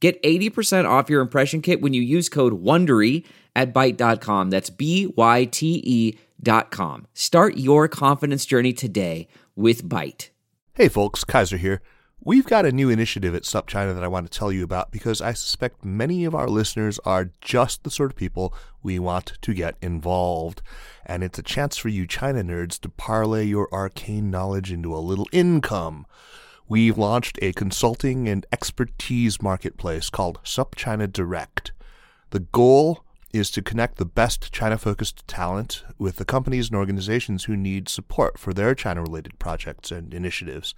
[0.00, 3.24] Get 80% off your impression kit when you use code WONDERY
[3.56, 4.50] at Byte.com.
[4.50, 7.06] That's B-Y-T-E dot com.
[7.14, 10.30] Start your confidence journey today with Byte.
[10.74, 11.82] Hey folks, Kaiser here.
[12.20, 15.20] We've got a new initiative at SupChina that I want to tell you about because
[15.20, 19.54] I suspect many of our listeners are just the sort of people we want to
[19.54, 20.60] get involved.
[21.06, 24.98] And it's a chance for you China nerds to parlay your arcane knowledge into a
[24.98, 26.06] little income
[26.68, 31.72] we've launched a consulting and expertise marketplace called SupChina Direct.
[32.30, 37.44] The goal is to connect the best China focused talent with the companies and organizations
[37.44, 40.74] who need support for their China related projects and initiatives.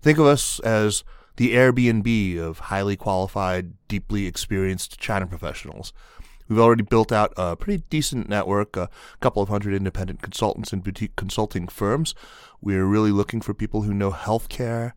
[0.00, 1.04] Think of us as
[1.36, 5.92] the Airbnb of highly qualified, deeply experienced China professionals.
[6.48, 10.82] We've already built out a pretty decent network, a couple of hundred independent consultants and
[10.82, 12.14] boutique consulting firms.
[12.60, 14.92] We're really looking for people who know healthcare,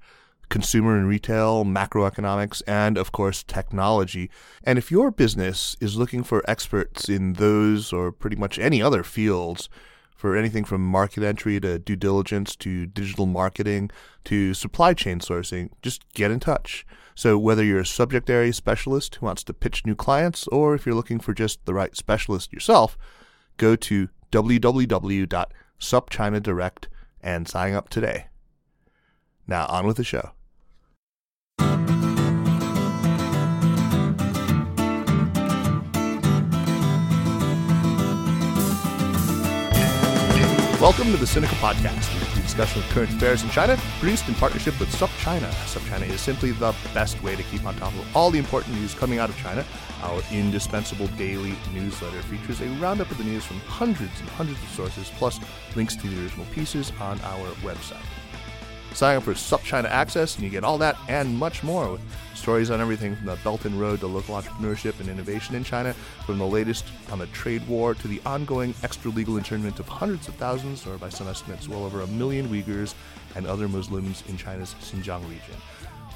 [0.50, 4.30] consumer and retail, macroeconomics, and of course, technology.
[4.64, 9.04] And if your business is looking for experts in those or pretty much any other
[9.04, 9.70] fields,
[10.16, 13.92] for anything from market entry to due diligence to digital marketing
[14.24, 16.86] to supply chain sourcing, just get in touch.
[17.14, 20.86] So, whether you're a subject area specialist who wants to pitch new clients, or if
[20.86, 22.98] you're looking for just the right specialist yourself,
[23.58, 26.86] go to www.supchinadirect
[27.22, 28.28] and sign up today.
[29.48, 30.35] Now, on with the show.
[40.86, 44.80] Welcome to the Sinica Podcast, a discussion of current affairs in China, produced in partnership
[44.80, 45.50] with SupChina.
[45.66, 48.94] SupChina is simply the best way to keep on top of all the important news
[48.94, 49.66] coming out of China.
[50.04, 54.70] Our indispensable daily newsletter features a roundup of the news from hundreds and hundreds of
[54.70, 55.40] sources, plus
[55.76, 58.06] links to the original pieces on our website.
[58.96, 62.02] Sign up for SupChina Access, and you get all that and much more with
[62.34, 65.94] stories on everything from the Belt and Road to local entrepreneurship and innovation in China,
[66.26, 70.30] from the latest on the trade war to the ongoing extra legal internment of hundreds
[70.30, 72.94] of thousands, or by some estimates, well over a million Uyghurs
[73.36, 75.56] and other Muslims in China's Xinjiang region.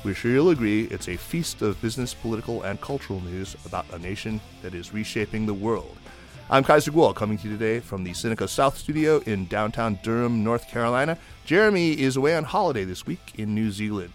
[0.06, 4.00] We're sure you'll agree it's a feast of business, political, and cultural news about a
[4.00, 5.98] nation that is reshaping the world.
[6.52, 10.44] I'm Kaiser Kuo, coming to you today from the Sinica South studio in downtown Durham,
[10.44, 11.16] North Carolina.
[11.46, 14.14] Jeremy is away on holiday this week in New Zealand.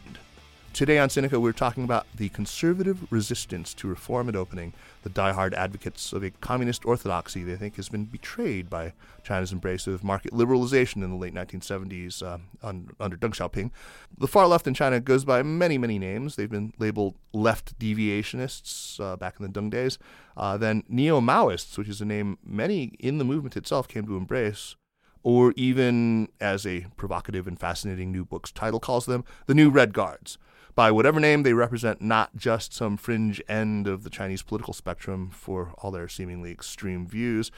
[0.75, 4.73] Today on Sinica, we're talking about the conservative resistance to reform and opening,
[5.05, 8.93] the die-hard advocates of a communist orthodoxy they think has been betrayed by
[9.23, 13.71] China's embrace of market liberalization in the late 1970s uh, on, under Deng Xiaoping.
[14.19, 16.35] The far left in China goes by many, many names.
[16.35, 19.97] They've been labeled left deviationists uh, back in the Deng days,
[20.37, 24.17] uh, then neo Maoists, which is a name many in the movement itself came to
[24.17, 24.75] embrace
[25.23, 29.95] or even, as a provocative and fascinating new book's title calls them, the New Red
[29.95, 30.37] Guards
[30.75, 35.31] by whatever name they represent not just some fringe end of the Chinese political spectrum
[35.31, 37.51] for all their seemingly extreme views,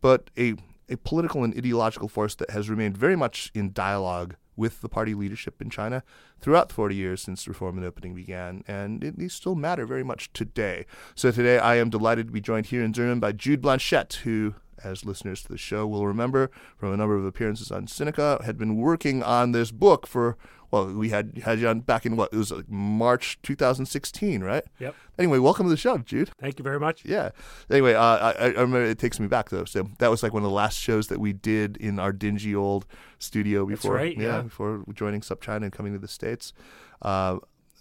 [0.00, 0.54] but a,
[0.88, 5.14] a political and ideological force that has remained very much in dialogue with the party
[5.14, 6.02] leadership in China
[6.40, 10.32] throughout the 40 years since reform and opening began, and these still matter very much
[10.32, 10.86] today.
[11.14, 14.54] So today I am delighted to be joined here in Durham by Jude Blanchette, who
[14.82, 18.58] as listeners to the show will remember from a number of appearances on Sinica, had
[18.58, 20.36] been working on this book for
[20.74, 24.64] well, we had had you on back in what it was like March 2016, right?
[24.80, 24.96] Yep.
[25.20, 26.30] Anyway, welcome to the show, Jude.
[26.40, 27.04] Thank you very much.
[27.04, 27.30] Yeah.
[27.70, 29.64] Anyway, uh, I, I remember it takes me back though.
[29.64, 32.56] So that was like one of the last shows that we did in our dingy
[32.56, 32.86] old
[33.20, 36.52] studio before, right, yeah, yeah, before joining SupChina and coming to the states.
[37.00, 37.38] Uh,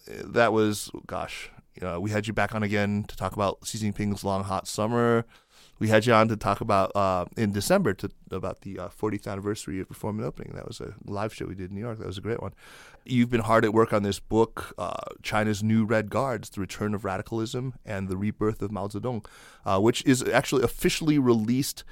[0.07, 3.79] that was gosh, you know, we had you back on again to talk about Xi
[3.79, 5.25] Jinping's long hot summer
[5.83, 9.27] we had you on to talk about uh, in December to, about the uh, 40th
[9.27, 10.53] anniversary of Reform Opening.
[10.55, 11.97] That was a live show we did in New York.
[11.99, 12.53] That was a great one.
[13.03, 14.93] You've been hard at work on this book, uh,
[15.23, 19.25] China's New Red Guards: The Return of Radicalism and the Rebirth of Mao Zedong,
[19.65, 21.83] uh, which is actually officially released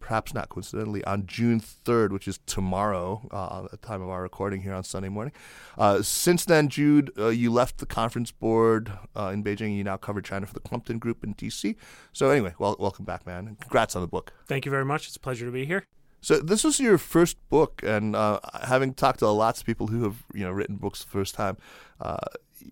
[0.00, 4.22] perhaps not coincidentally, on June 3rd, which is tomorrow, uh, at the time of our
[4.22, 5.32] recording here on Sunday morning.
[5.78, 9.76] Uh, since then, Jude, uh, you left the conference board uh, in Beijing.
[9.76, 11.76] You now cover China for the Crumpton Group in DC.
[12.12, 13.56] So, anyway, well, welcome back, man.
[13.60, 14.32] Congrats on the book.
[14.46, 15.06] Thank you very much.
[15.06, 15.84] It's a pleasure to be here.
[16.22, 20.02] So this was your first book, and uh, having talked to lots of people who
[20.02, 21.56] have you know written books the first time,
[21.98, 22.18] uh,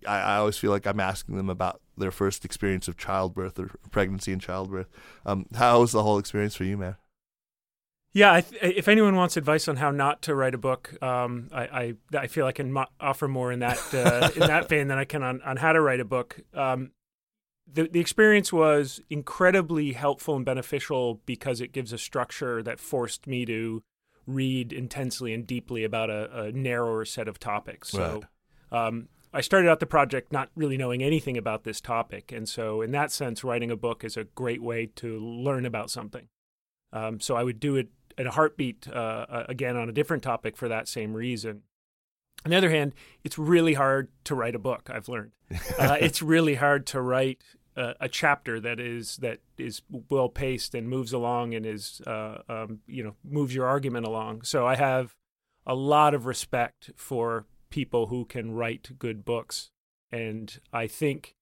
[0.07, 3.71] I, I, always feel like I'm asking them about their first experience of childbirth or
[3.89, 4.87] pregnancy and childbirth.
[5.25, 6.97] Um, how was the whole experience for you, man?
[8.11, 11.47] Yeah, I th- if anyone wants advice on how not to write a book, um,
[11.51, 14.87] I, I, I feel I can mo- offer more in that uh, in that vein
[14.87, 16.39] than I can on, on how to write a book.
[16.53, 16.91] Um,
[17.71, 23.27] the the experience was incredibly helpful and beneficial because it gives a structure that forced
[23.27, 23.83] me to
[24.25, 27.89] read intensely and deeply about a, a narrower set of topics.
[27.89, 28.21] So,
[28.71, 28.87] right.
[28.87, 32.81] um, I started out the project not really knowing anything about this topic, and so
[32.81, 36.27] in that sense, writing a book is a great way to learn about something.
[36.91, 37.89] Um, so I would do it
[38.19, 41.63] at a heartbeat uh, uh, again on a different topic for that same reason.
[42.45, 42.93] On the other hand,
[43.23, 44.89] it's really hard to write a book.
[44.93, 45.31] I've learned
[45.79, 47.41] uh, it's really hard to write
[47.75, 52.39] a, a, chapter that is that is well paced and moves along and is uh,
[52.49, 54.43] um, you know moves your argument along.
[54.43, 55.15] So I have
[55.65, 59.71] a lot of respect for people who can write good books,
[60.11, 61.35] and I think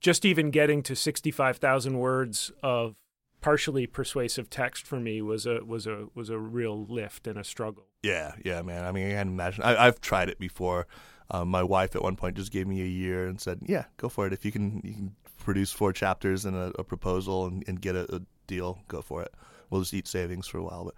[0.00, 2.96] just even getting to sixty five thousand words of
[3.40, 7.44] partially persuasive text for me was a was a was a real lift and a
[7.44, 7.86] struggle.
[8.02, 8.84] Yeah, yeah, man.
[8.84, 9.62] I mean, I can imagine.
[9.64, 10.86] I, have tried it before.
[11.30, 14.08] Um, my wife at one point just gave me a year and said, "Yeah, go
[14.08, 14.32] for it.
[14.32, 17.94] If you can, you can produce four chapters and a, a proposal and, and get
[17.94, 19.32] a, a, deal, go for it.
[19.70, 20.94] We'll just eat savings for a while." But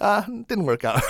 [0.00, 1.02] uh, didn't work out.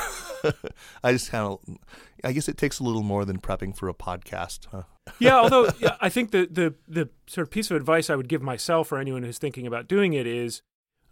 [1.04, 1.78] I just kind of,
[2.22, 4.82] I guess it takes a little more than prepping for a podcast, huh?
[5.19, 8.28] yeah, although yeah, I think the, the the sort of piece of advice I would
[8.28, 10.62] give myself or anyone who's thinking about doing it is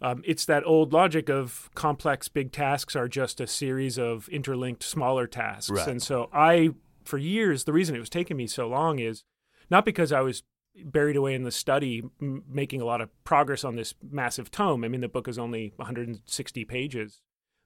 [0.03, 4.83] um, it's that old logic of complex big tasks are just a series of interlinked
[4.83, 5.71] smaller tasks.
[5.71, 5.87] Right.
[5.87, 6.71] And so I,
[7.05, 9.23] for years, the reason it was taking me so long is
[9.71, 10.43] not because I was
[10.83, 14.83] buried away in the study m- making a lot of progress on this massive tome.
[14.83, 17.21] I mean, the book is only 160 pages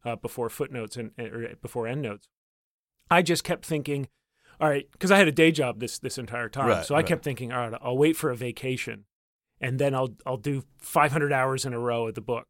[0.05, 2.29] uh, before footnotes and or before endnotes.
[3.09, 4.09] I just kept thinking,
[4.61, 6.99] all right, because I had a day job this this entire time, right, so I
[6.99, 7.07] right.
[7.07, 9.05] kept thinking, all right, I'll wait for a vacation
[9.59, 12.47] and then I'll I'll do 500 hours in a row of the book.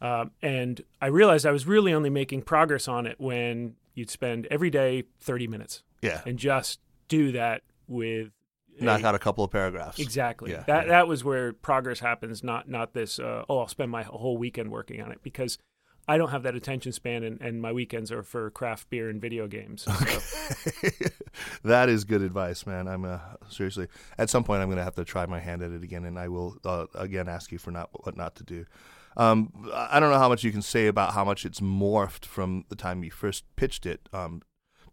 [0.00, 4.46] Um, and I realized I was really only making progress on it when you'd spend
[4.50, 5.82] every day 30 minutes.
[6.00, 6.22] Yeah.
[6.24, 8.30] And just do that with
[8.80, 9.98] knock a, out a couple of paragraphs.
[9.98, 10.52] Exactly.
[10.52, 10.92] Yeah, that yeah.
[10.92, 12.42] that was where progress happens.
[12.42, 13.18] Not not this.
[13.18, 15.58] Uh, oh, I'll spend my whole weekend working on it because
[16.08, 19.20] I don't have that attention span, and, and my weekends are for craft beer and
[19.20, 19.82] video games.
[19.82, 19.92] So.
[21.64, 22.88] that is good advice, man.
[22.88, 23.18] I'm uh,
[23.48, 23.88] seriously
[24.18, 26.18] at some point I'm going to have to try my hand at it again, and
[26.18, 28.64] I will uh, again ask you for not what not to do.
[29.16, 32.64] Um, I don't know how much you can say about how much it's morphed from
[32.68, 34.42] the time you first pitched it um,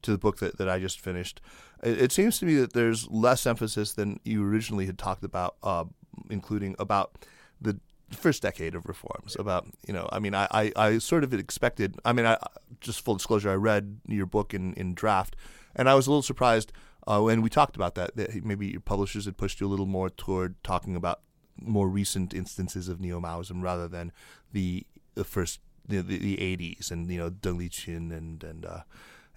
[0.02, 1.40] to the book that, that I just finished.
[1.84, 5.56] It, it, seems to me that there's less emphasis than you originally had talked about,
[5.62, 5.86] uh,
[6.30, 7.26] including about
[7.62, 7.80] the
[8.12, 11.98] first decade of reforms about you know i mean i i, I sort of expected
[12.06, 12.38] i mean i
[12.80, 15.36] just full disclosure i read your book in in draft
[15.76, 16.72] and i was a little surprised
[17.06, 19.86] uh, when we talked about that that maybe your publishers had pushed you a little
[19.86, 21.22] more toward talking about
[21.62, 24.12] more recent instances of neo-maoism rather than
[24.52, 28.82] the the first the, the, the 80s and you know Deng Liqun and and uh,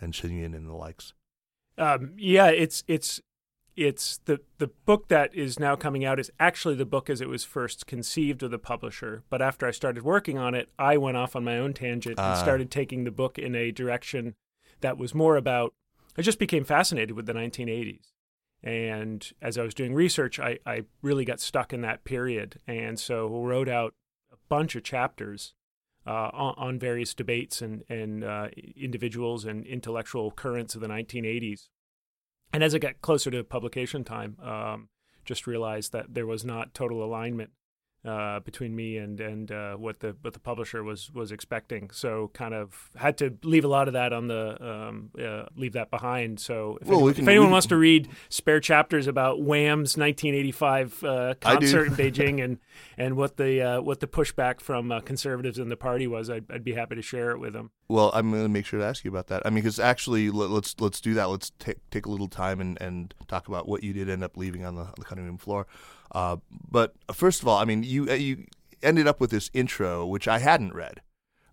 [0.00, 1.14] and Chen Yun and the likes.
[1.78, 3.20] Um, yeah it's it's
[3.76, 7.28] it's the the book that is now coming out is actually the book as it
[7.28, 9.22] was first conceived of the publisher.
[9.30, 12.26] But after I started working on it, I went off on my own tangent and
[12.34, 12.34] Ah.
[12.42, 14.34] started taking the book in a direction
[14.80, 15.74] that was more about.
[16.18, 18.12] I just became fascinated with the 1980s,
[18.62, 22.98] and as I was doing research, I, I really got stuck in that period, and
[22.98, 23.94] so wrote out
[24.32, 25.54] a bunch of chapters
[26.06, 31.68] uh, on, on various debates and and uh, individuals and intellectual currents of the 1980s.
[32.52, 34.88] And as it got closer to publication time, um,
[35.24, 37.50] just realized that there was not total alignment
[38.04, 41.90] uh, between me and and uh, what the what the publisher was was expecting.
[41.90, 45.74] So kind of had to leave a lot of that on the um, uh, leave
[45.74, 46.40] that behind.
[46.40, 51.04] So if, Well, anyone, can- if anyone wants to read spare chapters about Wham's 1985
[51.04, 52.58] uh, concert in Beijing and
[52.96, 56.50] and what the uh, what the pushback from uh, conservatives in the party was, I'd,
[56.50, 57.70] I'd be happy to share it with them.
[57.88, 59.42] Well, I'm going to make sure to ask you about that.
[59.44, 61.28] I mean, because actually, let, let's let's do that.
[61.28, 64.36] Let's take take a little time and, and talk about what you did end up
[64.36, 65.66] leaving on the, on the cutting room floor.
[66.12, 66.36] Uh,
[66.70, 68.46] but first of all, I mean, you uh, you
[68.82, 71.00] ended up with this intro, which I hadn't read,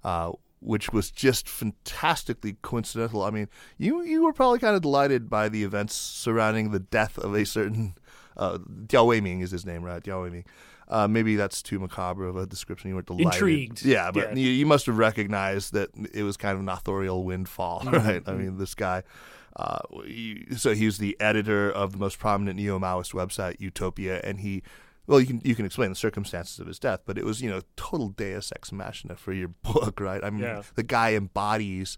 [0.03, 3.23] uh, which was just fantastically coincidental.
[3.23, 7.17] I mean, you you were probably kind of delighted by the events surrounding the death
[7.17, 7.95] of a certain
[8.37, 10.01] uh, Diao Weiming is his name, right?
[10.03, 10.45] Diao Weiming.
[10.89, 12.89] Uh, maybe that's too macabre of a description.
[12.89, 13.33] You weren't delighted.
[13.33, 13.83] Intrigued.
[13.83, 14.35] Yeah, but Yeah.
[14.35, 18.23] You, you must have recognized that it was kind of an authorial windfall, right?
[18.25, 19.03] I mean, this guy.
[19.57, 24.39] Uh, he- so he was the editor of the most prominent neo-Maoist website, Utopia, and
[24.39, 24.61] he.
[25.07, 27.49] Well, you can you can explain the circumstances of his death, but it was you
[27.49, 30.23] know total Deus ex machina for your book, right?
[30.23, 30.61] I mean, Yeah.
[30.75, 31.97] the guy embodies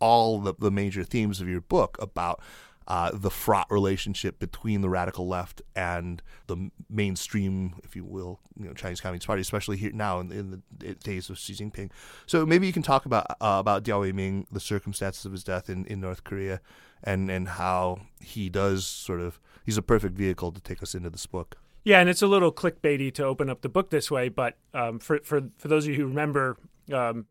[0.00, 2.40] all the, the major themes of your book about
[2.88, 8.66] uh, the fraught relationship between the radical left and the mainstream, if you will, you
[8.66, 11.90] know, Chinese Communist Party, especially here now in, in the days of Xi Jinping.
[12.26, 15.68] So maybe you can talk about uh, about Diao Weiming, the circumstances of his death
[15.70, 16.60] in, in North Korea,
[17.02, 21.10] and and how he does sort of he's a perfect vehicle to take us into
[21.10, 21.56] this book.
[21.84, 24.98] Yeah, and it's a little clickbaity to open up the book this way, but um,
[24.98, 26.56] for for for those of you who remember,
[26.92, 27.26] um,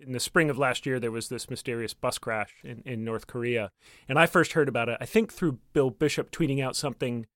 [0.00, 3.26] in the spring of last year, there was this mysterious bus crash in, in North
[3.26, 3.70] Korea.
[4.08, 7.26] And I first heard about it, I think, through Bill Bishop tweeting out something,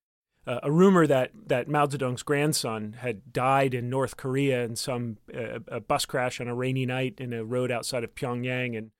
[0.47, 5.17] uh, a rumor that, that Mao Zedong's grandson had died in North Korea in some
[5.33, 8.77] uh, a bus crash on a rainy night in a road outside of Pyongyang.
[8.77, 8.91] And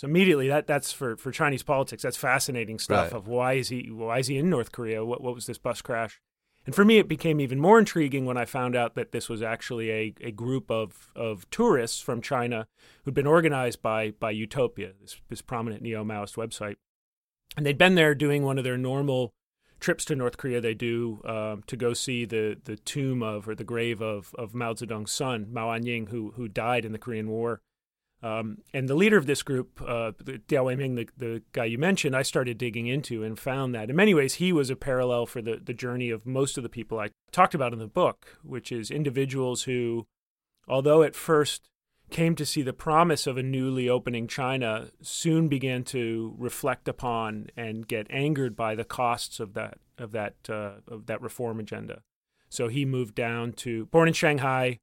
[0.00, 2.02] so immediately, that that's for, for Chinese politics.
[2.02, 3.18] That's fascinating stuff Right.
[3.18, 5.04] of why is he why is he in North Korea?
[5.04, 6.22] What what was this bus crash?
[6.64, 9.42] And for me, it became even more intriguing when I found out that this was
[9.42, 12.66] actually a, a group of, of tourists from China
[13.04, 16.76] who'd been organized by, by Utopia, this, this prominent neo Maoist website.
[17.58, 19.34] And they'd been there doing one of their normal
[19.80, 23.54] trips to North Korea they do um, to go see the, the tomb of or
[23.54, 27.28] the grave of, of Mao Zedong's son, Mao Anying, who, who died in the Korean
[27.28, 27.60] War.
[28.22, 31.78] Um, and the leader of this group, uh, the Diao Weiming, the, the guy you
[31.78, 35.24] mentioned, I started digging into and found that in many ways he was a parallel
[35.24, 38.38] for the, the journey of most of the people I talked about in the book,
[38.42, 40.06] which is individuals who,
[40.68, 41.70] although at first
[42.10, 47.46] came to see the promise of a newly opening China, soon began to reflect upon
[47.56, 52.02] and get angered by the costs of that of that uh, of that reform agenda.
[52.48, 54.78] So he moved down to born in Shanghai,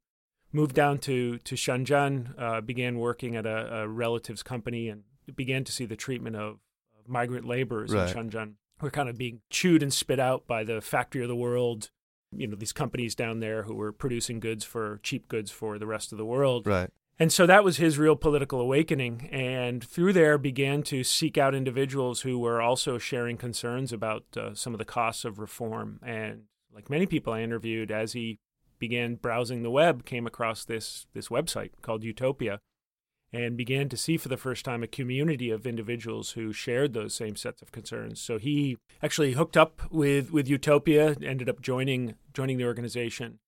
[0.52, 5.02] moved down to to Shenzhen, uh, began working at a, a relative's company, and
[5.36, 6.58] began to see the treatment of,
[7.06, 8.14] migrant laborers Right.
[8.14, 8.54] in Shenzhen.
[8.80, 11.90] who Were kind of being chewed and spit out by the factory of the world.
[12.30, 15.86] You know these companies down there who were producing goods for cheap goods for the
[15.86, 16.66] rest of the world.
[16.66, 16.90] Right.
[17.18, 19.28] And so that was his real political awakening.
[19.32, 24.54] And through there, began to seek out individuals who were also sharing concerns about uh,
[24.54, 25.98] some of the costs of reform.
[26.06, 28.38] And like many people I interviewed, as he
[28.78, 32.60] began browsing the web, came across this this website called Utopia,
[33.32, 37.14] and began to see for the first time a community of individuals who shared those
[37.14, 38.20] same sets of concerns.
[38.20, 43.38] So he actually hooked up with with Utopia, ended up joining joining the organization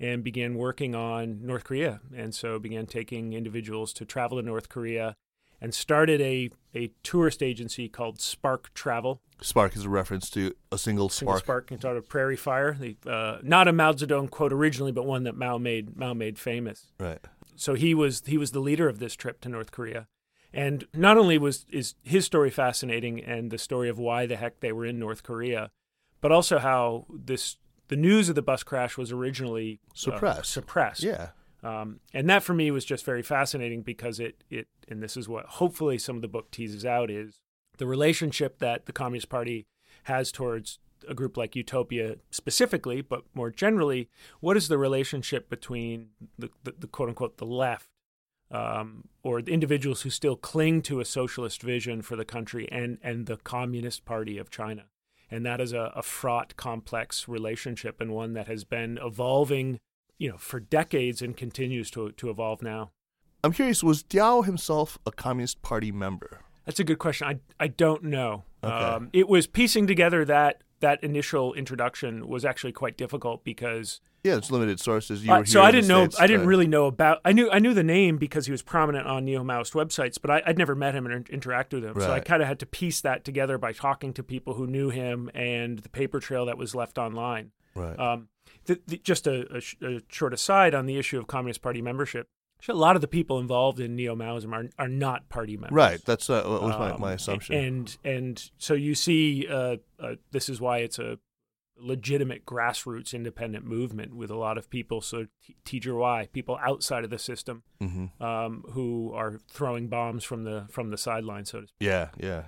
[0.00, 2.00] and began working on North Korea.
[2.14, 5.14] And so began taking individuals to travel to North Korea
[5.62, 9.20] and started a, a tourist agency called Spark Travel.
[9.40, 11.68] Spark is a reference to a single Single spark.
[11.68, 12.76] Spark, and of Prairie Fire.
[12.78, 16.38] The, uh, not a Mao Zedong quote originally, but one that Mao made Mao made
[16.38, 16.88] famous.
[16.98, 17.20] Right.
[17.54, 20.08] So he was he was the leader of this trip to North Korea.
[20.52, 24.60] And not only was is his story fascinating and the story of why the heck
[24.60, 25.70] they were in North Korea,
[26.20, 30.50] but also how this the news of the bus crash was originally uh, Suppressed.
[30.50, 31.02] suppressed.
[31.04, 31.28] Yeah.
[31.62, 35.28] Um, and that for me was just very fascinating because it, it, and this is
[35.28, 37.40] what hopefully some of the book teases out is
[37.78, 39.66] the relationship that the Communist Party
[40.04, 40.78] has towards
[41.08, 44.08] a group like Utopia specifically, but more generally,
[44.40, 47.88] what is the relationship between the, the, the quote unquote the left
[48.50, 52.98] um, or the individuals who still cling to a socialist vision for the country and,
[53.02, 54.84] and the Communist Party of China?
[55.30, 59.80] And that is a, a fraught, complex relationship and one that has been evolving
[60.22, 62.92] you know, for decades and continues to to evolve now.
[63.42, 66.42] I'm curious, was Diao himself a Communist Party member?
[66.64, 67.26] That's a good question.
[67.26, 68.44] I I don't know.
[68.62, 68.72] Okay.
[68.72, 74.36] Um, it was piecing together that that initial introduction was actually quite difficult because Yeah,
[74.36, 75.24] it's limited sources.
[75.24, 77.50] You uh, were so I didn't know States, I didn't really know about I knew
[77.50, 80.58] I knew the name because he was prominent on neo Maoist websites, but I, I'd
[80.58, 82.00] never met him and interacted with him.
[82.00, 84.90] So I kind of had to piece that together by talking to people who knew
[84.90, 87.50] him and the paper trail that was left online.
[87.74, 87.98] Right.
[87.98, 88.28] Um,
[88.66, 92.26] the, the, just a, a, a short aside on the issue of Communist Party membership.
[92.68, 95.72] A lot of the people involved in neo Maoism are are not party members.
[95.74, 96.00] right.
[96.04, 97.56] That's uh, what was my, Um, my assumption.
[97.56, 101.18] And and so you see, uh, uh, this is why it's a
[101.76, 105.00] legitimate grassroots independent movement with a lot of people.
[105.00, 110.22] So T- Teacher Y, people outside of the system, hmm um, who are throwing bombs
[110.22, 111.88] from the from the sideline, so to speak.
[111.88, 112.42] Yeah, yeah.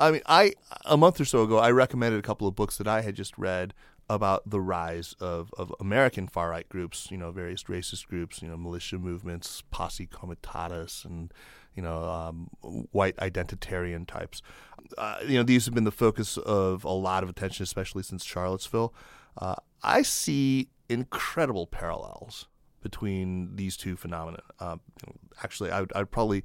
[0.00, 2.88] I mean, I a month or so ago, I recommended a couple of books that
[2.88, 3.72] I had just read
[4.08, 7.08] about the rise of, of American far right groups.
[7.10, 8.42] You know, various racist groups.
[8.42, 11.32] You know, militia movements, posse comitatus, and
[11.74, 12.50] you know, um,
[12.92, 14.42] white identitarian types.
[14.96, 18.24] Uh, you know, these have been the focus of a lot of attention, especially since
[18.24, 18.94] Charlottesville.
[19.36, 22.46] Uh, I see incredible parallels
[22.82, 24.40] between these two phenomena.
[24.60, 24.80] Um,
[25.42, 26.44] actually, I would I'd probably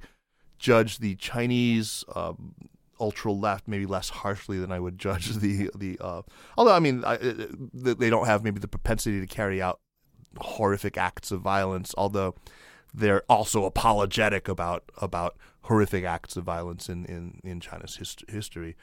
[0.58, 2.54] judge the Chinese um,
[3.00, 5.98] ultra left maybe less harshly than I would judge the the.
[6.00, 6.22] Uh,
[6.56, 9.80] although I mean, I, uh, they don't have maybe the propensity to carry out
[10.38, 11.94] horrific acts of violence.
[11.96, 12.34] Although
[12.92, 18.76] they're also apologetic about about horrific acts of violence in in in China's hist- history.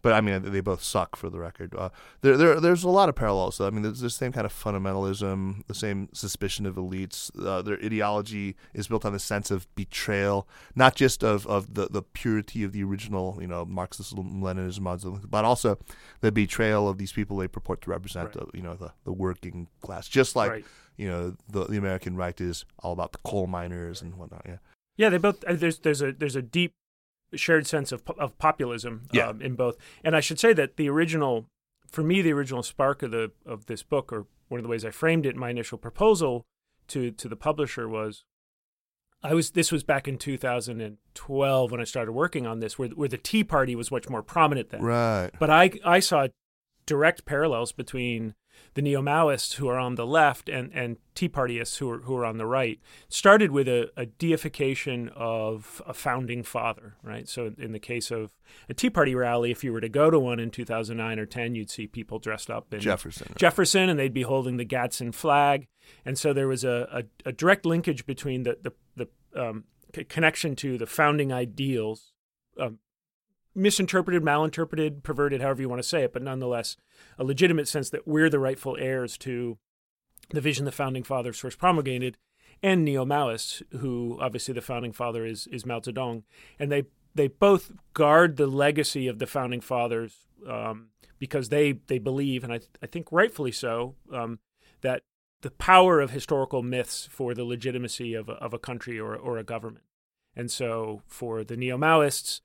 [0.00, 1.74] But I mean, they both suck for the record.
[1.74, 1.88] Uh,
[2.20, 3.60] there, there, there's a lot of parallels.
[3.60, 7.30] I mean, there's the same kind of fundamentalism, the same suspicion of elites.
[7.44, 10.46] Uh, their ideology is built on the sense of betrayal,
[10.76, 15.44] not just of, of the, the purity of the original, you know, Marxist Leninism, but
[15.44, 15.78] also
[16.20, 18.44] the betrayal of these people they purport to represent, right.
[18.44, 20.06] uh, you know, the, the working class.
[20.06, 20.64] Just like, right.
[20.96, 24.42] you know, the, the American right is all about the coal miners and whatnot.
[24.46, 24.58] Yeah.
[24.98, 25.42] Yeah, they both.
[25.44, 26.74] Uh, there's there's a there's a deep
[27.34, 29.28] shared sense of of populism yeah.
[29.28, 29.76] um, in both.
[30.04, 31.46] And I should say that the original,
[31.86, 34.84] for me, the original spark of the of this book, or one of the ways
[34.84, 36.44] I framed it in my initial proposal
[36.88, 38.24] to to the publisher was,
[39.22, 43.08] I was this was back in 2012 when I started working on this, where where
[43.08, 44.82] the Tea Party was much more prominent then.
[44.82, 45.30] Right.
[45.38, 46.26] But I I saw
[46.88, 48.34] direct parallels between
[48.72, 52.16] the neo Maoists who are on the left and, and Tea Partyists who are, who
[52.16, 52.80] are on the right
[53.10, 57.28] started with a, a, deification of a founding father, right?
[57.28, 58.30] So, in the case of
[58.70, 61.54] a Tea Party rally, if you were to go to one in 2009 or 10,
[61.54, 63.34] you'd see people dressed up in Jefferson.
[63.36, 65.68] Jefferson, and they'd be holding the Gadsden flag.
[66.06, 69.08] And so there was a, a, a direct linkage between the, the, the
[69.40, 69.64] um,
[70.08, 72.12] connection to the founding ideals
[72.58, 72.78] um,
[73.58, 76.76] misinterpreted, malinterpreted, perverted, however you want to say it, but nonetheless
[77.18, 79.58] a legitimate sense that we're the rightful heirs to
[80.30, 82.16] the vision the founding fathers first promulgated,
[82.62, 86.22] and neo Maoists, who obviously the founding father is is Mao Zedong,
[86.58, 86.84] and they
[87.14, 90.88] they both guard the legacy of the founding fathers um,
[91.18, 94.38] because they they believe, and I I think rightfully so, um,
[94.82, 95.02] that
[95.42, 99.38] the power of historical myths for the legitimacy of a, of a country or or
[99.38, 99.84] a government,
[100.34, 102.40] and so for the neo Maoists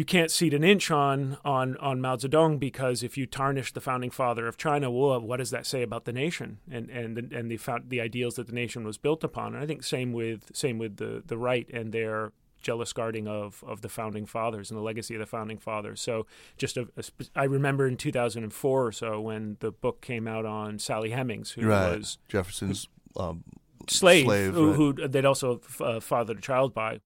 [0.00, 3.82] you can't seat an inch on on on Mao Zedong because if you tarnish the
[3.82, 7.36] founding father of China, well, what does that say about the nation and and the,
[7.36, 9.54] and the the ideals that the nation was built upon?
[9.54, 13.62] And I think same with same with the the right and their jealous guarding of
[13.66, 16.00] of the founding fathers and the legacy of the founding fathers.
[16.00, 16.26] So
[16.56, 17.04] just a, a,
[17.36, 21.66] I remember in 2004 or so when the book came out on Sally Hemings, who
[21.66, 21.98] right.
[21.98, 22.88] was Jefferson's
[23.18, 23.44] um,
[23.86, 24.76] slave, slave who, right.
[24.76, 27.00] who they'd also uh, fathered a child by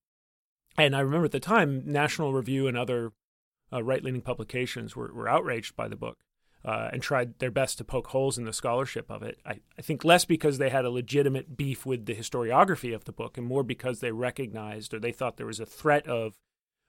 [0.77, 3.13] and I remember at the time, National Review and other
[3.73, 6.19] uh, right leaning publications were, were outraged by the book
[6.65, 9.39] uh, and tried their best to poke holes in the scholarship of it.
[9.45, 13.13] I, I think less because they had a legitimate beef with the historiography of the
[13.13, 16.35] book and more because they recognized or they thought there was a threat of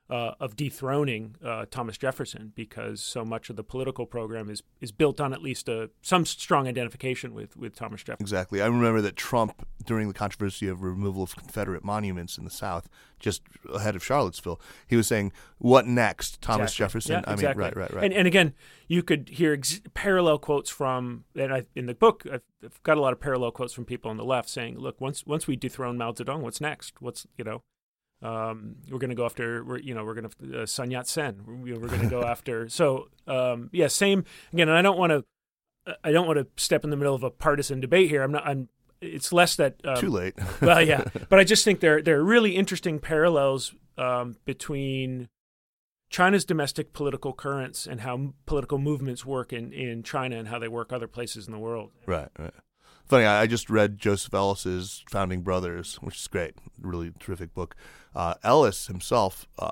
[0.10, 4.91] uh, of dethroning uh, Thomas Jefferson because so much of the political program is is
[4.91, 8.24] built on at least a, some strong identification with with Thomas Jefferson.
[8.24, 8.62] Exactly.
[8.62, 12.88] I remember that Trump, during the controversy of removal of Confederate monuments in the South,
[13.20, 13.41] just
[13.74, 16.84] ahead of Charlottesville, he was saying, "What next, Thomas exactly.
[16.84, 17.63] Jefferson?" Yeah, I exactly.
[17.63, 18.04] mean, right, right, right.
[18.04, 18.54] And, and again,
[18.88, 22.98] you could hear ex- parallel quotes from, and I, in the book, I've, I've got
[22.98, 25.56] a lot of parallel quotes from people on the left saying, "Look, once once we
[25.56, 27.02] dethrone Mao Zedong, what's next?
[27.02, 27.63] What's you know."
[28.21, 31.08] Um, we're going to go after, we're, you know, we're going to uh, Sun Yat
[31.08, 31.41] Sen.
[31.45, 32.67] We're, we're going to go after.
[32.69, 34.69] So, um, yeah, same again.
[34.69, 35.25] And I don't want to,
[36.04, 38.23] I don't want to step in the middle of a partisan debate here.
[38.23, 38.47] I'm not.
[38.47, 38.69] I'm.
[39.01, 39.75] It's less that.
[39.84, 40.34] Um, Too late.
[40.62, 45.30] well, yeah, but I just think there there are really interesting parallels um, between
[46.10, 50.67] China's domestic political currents and how political movements work in in China and how they
[50.67, 51.91] work other places in the world.
[52.06, 52.30] Right.
[52.39, 52.54] Right.
[53.08, 57.76] Funny, I just read Joseph Ellis's Founding Brothers, which is great, really terrific book.
[58.15, 59.72] Uh, Ellis himself uh,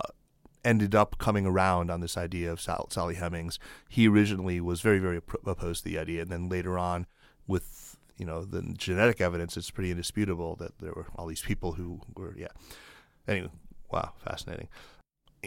[0.64, 3.58] ended up coming around on this idea of Sal- Sally Hemings.
[3.90, 7.08] He originally was very, very opposed to the idea, and then later on,
[7.48, 11.74] with you know the genetic evidence, it's pretty indisputable that there were all these people
[11.74, 12.50] who were yeah.
[13.28, 13.50] Anyway,
[13.92, 14.68] wow, fascinating.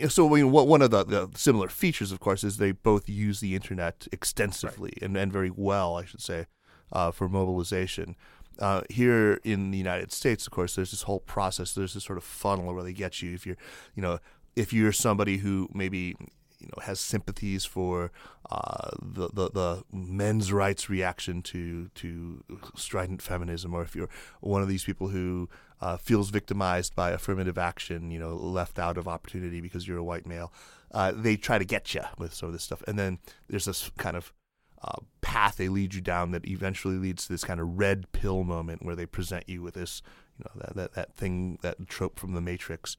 [0.08, 3.38] So I mean, one of the, the, similar features, of course, is they both use
[3.38, 5.02] the internet extensively right.
[5.02, 6.46] and, and very well, I should say
[6.92, 8.16] uh, for mobilization.
[8.58, 11.72] Uh, here in the United States, of course, there's this whole process.
[11.72, 13.58] There's this sort of funnel where they get you if you're,
[13.94, 14.18] you know,
[14.54, 16.16] if you're somebody who maybe
[16.58, 18.10] you know has sympathies for
[18.50, 22.42] uh, the, the, the men's rights reaction to to
[22.74, 24.08] strident feminism, or if you're
[24.40, 25.48] one of these people who
[25.80, 30.04] uh, feels victimized by affirmative action, you know, left out of opportunity because you're a
[30.04, 30.52] white male,
[30.92, 33.18] uh, they try to get you with some of this stuff, and then
[33.48, 34.32] there's this kind of
[34.82, 38.44] uh, path they lead you down that eventually leads to this kind of red pill
[38.44, 40.02] moment where they present you with this,
[40.38, 42.96] you know, that that, that thing, that trope from the Matrix.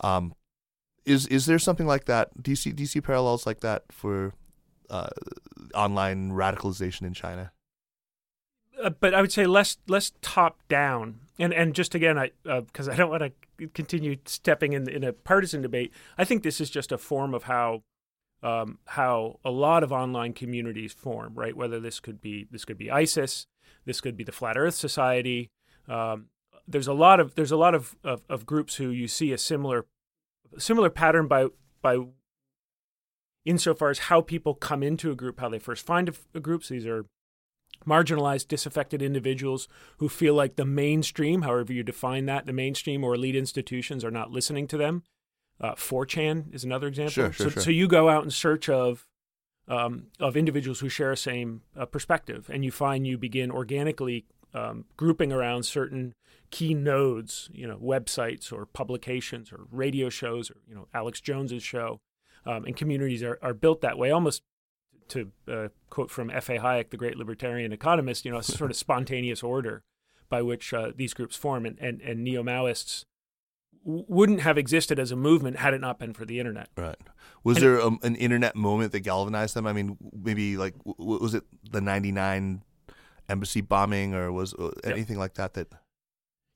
[0.00, 0.34] Um,
[1.04, 2.42] is is there something like that?
[2.42, 4.34] Do you see, do you see parallels like that for
[4.90, 5.08] uh,
[5.74, 7.52] online radicalization in China?
[8.82, 12.88] Uh, but I would say less less top down, and and just again, I because
[12.88, 13.22] uh, I don't want
[13.58, 15.92] to continue stepping in in a partisan debate.
[16.18, 17.82] I think this is just a form of how
[18.42, 21.56] um, how a lot of online communities form, right?
[21.56, 23.46] Whether this could be this could be ISIS,
[23.84, 25.50] this could be the Flat Earth Society.
[25.88, 26.26] Um,
[26.68, 29.38] there's a lot of there's a lot of, of, of groups who you see a
[29.38, 29.86] similar
[30.58, 31.46] similar pattern by
[31.82, 31.98] by
[33.44, 36.64] insofar as how people come into a group, how they first find a, a group.
[36.64, 37.06] So these are
[37.86, 39.68] marginalized, disaffected individuals
[39.98, 44.10] who feel like the mainstream, however you define that, the mainstream or elite institutions are
[44.10, 45.04] not listening to them.
[45.60, 47.12] Uh, 4chan is another example.
[47.12, 47.62] Sure, sure, so, sure.
[47.62, 49.06] so you go out in search of
[49.68, 54.24] um, of individuals who share a same uh, perspective, and you find you begin organically
[54.54, 56.14] um, grouping around certain
[56.50, 61.62] key nodes, you know, websites or publications or radio shows or you know Alex Jones's
[61.62, 62.00] show,
[62.44, 64.42] um, and communities are, are built that way, almost
[65.08, 66.58] to uh, quote from F.A.
[66.58, 69.82] Hayek, the great libertarian economist, you know, a sort of spontaneous order
[70.28, 73.04] by which uh, these groups form, and and, and neo Maoists
[73.86, 76.68] wouldn't have existed as a movement had it not been for the internet.
[76.76, 76.96] Right.
[77.44, 79.66] Was And- there a, an internet moment that galvanized them?
[79.66, 82.62] I mean, maybe like was it the '99
[83.28, 85.54] embassy bombing, or was uh, anything like that?
[85.54, 85.68] That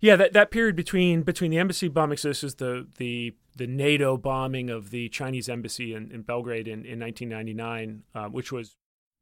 [0.00, 3.66] Yeah, that, that period between between the embassy bombing, so this is the the the
[3.66, 8.76] NATO bombing of the Chinese embassy in, in Belgrade in, in 1999, uh, which was,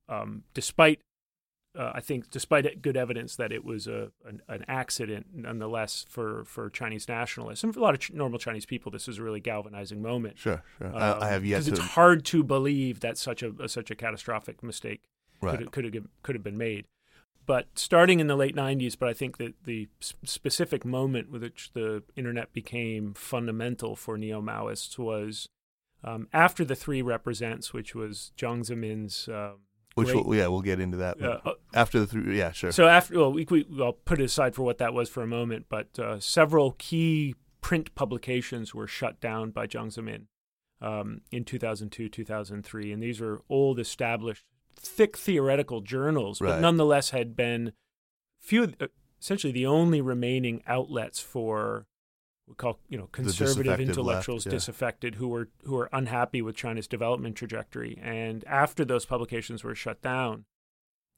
[0.08, 1.00] um, despite
[1.76, 6.44] uh, I think, despite good evidence that it was a an, an accident, nonetheless for
[6.44, 9.22] for Chinese nationalists and for a lot of ch- normal Chinese people, this was a
[9.22, 10.38] really galvanizing moment.
[10.38, 10.88] sure, sure.
[10.88, 11.70] Um, I, I have yet 'cause to.
[11.72, 15.02] Cuz it's hard to believe that such a, such a catastrophic mistake
[15.40, 15.58] right.
[15.58, 16.86] could could have could have been made.
[17.44, 21.72] But starting in the late '90s, but I think that the specific moment with which
[21.72, 25.48] the internet became fundamental for neo Maoists was
[26.04, 29.28] um, after the three represents, which was Jiang Zemin's.
[29.28, 29.60] Um,
[29.98, 32.38] Which we'll, yeah, we'll get into that uh, after the three.
[32.38, 32.72] Yeah, sure.
[32.72, 35.26] so after, well, we, we, I'll put it aside for what that was for a
[35.26, 40.26] moment, but uh, several key print publications were shut down by Jiang Zemin
[40.80, 44.44] um, in 2002, 2003, and these were old, established,
[44.76, 46.60] thick theoretical journals, but Right.
[46.60, 47.72] nonetheless had been
[48.38, 48.86] few, uh,
[49.20, 51.87] essentially the only remaining outlets for
[52.48, 54.58] we call you know conservative intellectuals left, yeah.
[54.58, 57.98] disaffected who were who were unhappy with China's development trajectory.
[58.02, 60.44] And after those publications were shut down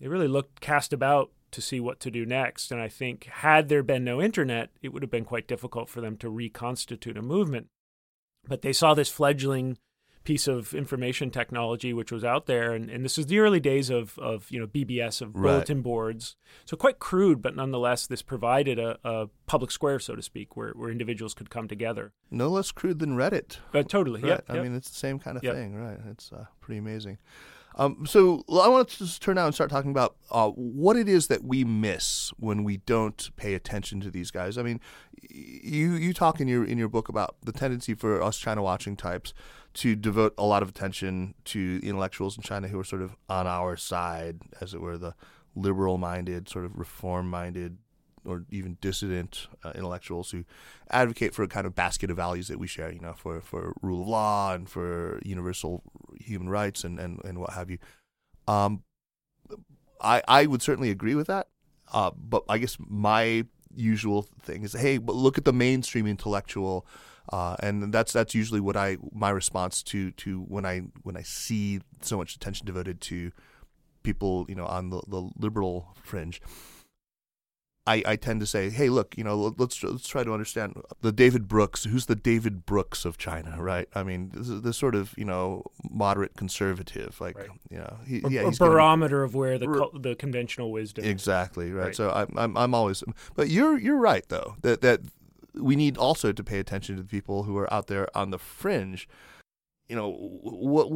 [0.00, 2.72] they really looked cast about to see what to do next.
[2.72, 6.00] And I think had there been no internet it would have been quite difficult for
[6.00, 7.68] them to reconstitute a movement.
[8.48, 9.76] But they saw this fledgling
[10.24, 13.88] piece of information technology which was out there and, and this is the early days
[13.90, 15.42] of, of you know BBS of Right.
[15.52, 20.22] bulletin boards so quite crude but nonetheless this provided a, a public square so to
[20.22, 23.58] speak where, where individuals could come together no less crude than Reddit.
[23.72, 24.40] but totally Right.
[24.48, 25.54] yeah I mean, it's the same kind of Yep.
[25.54, 25.98] thing, right?
[26.10, 27.18] It's uh, pretty amazing.
[27.76, 31.08] Um, so I want to just turn now and start talking about uh, what it
[31.08, 34.58] is that we miss when we don't pay attention to these guys.
[34.58, 34.80] I mean,
[35.30, 38.96] you you talk in your in your book about the tendency for us China watching
[38.96, 39.32] types
[39.74, 43.46] to devote a lot of attention to intellectuals in China who are sort of on
[43.46, 45.14] our side, as it were, the
[45.54, 47.78] liberal minded, sort of reform minded,
[48.24, 50.44] or even dissident uh, intellectuals who
[50.90, 53.74] advocate for a kind of basket of values that we share, you know, for, for
[53.80, 55.82] rule of law and for universal
[56.18, 57.78] human rights and, and, and what have you.
[58.46, 58.82] Um,
[60.00, 61.48] I, I would certainly agree with that.
[61.92, 66.86] Uh, but I guess my usual thing is, hey, but look at the mainstream intellectual,
[67.30, 71.22] uh, and that's that's usually what I my response to to when I when I
[71.22, 73.32] see so much attention devoted to
[74.02, 76.40] people, you know, on the, the liberal fringe.
[77.86, 81.10] I, I tend to say, hey, look, you know, let's let's try to understand the
[81.10, 81.84] David Brooks.
[81.84, 83.88] Who's the David Brooks of China, right?
[83.94, 87.48] I mean, this is this sort of you know moderate conservative, like Right.
[87.70, 90.70] you know, he, or, yeah, or he's gonna- barometer of where the R- the conventional
[90.70, 91.10] wisdom is.
[91.10, 91.86] Exactly right.
[91.86, 91.96] Right.
[91.96, 93.02] So I'm, I'm I'm always,
[93.34, 95.00] but you're you're right though that that
[95.54, 98.38] we need also to pay attention to the people who are out there on the
[98.38, 99.08] fringe.
[99.88, 100.10] You know,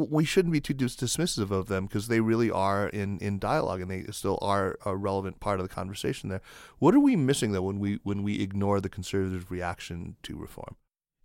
[0.08, 3.80] we shouldn't be too dis- dismissive of them because they really are in, in dialogue
[3.80, 6.42] and they still are a relevant part of the conversation there.
[6.78, 10.76] What are we missing though when we when we ignore the conservative reaction to reform?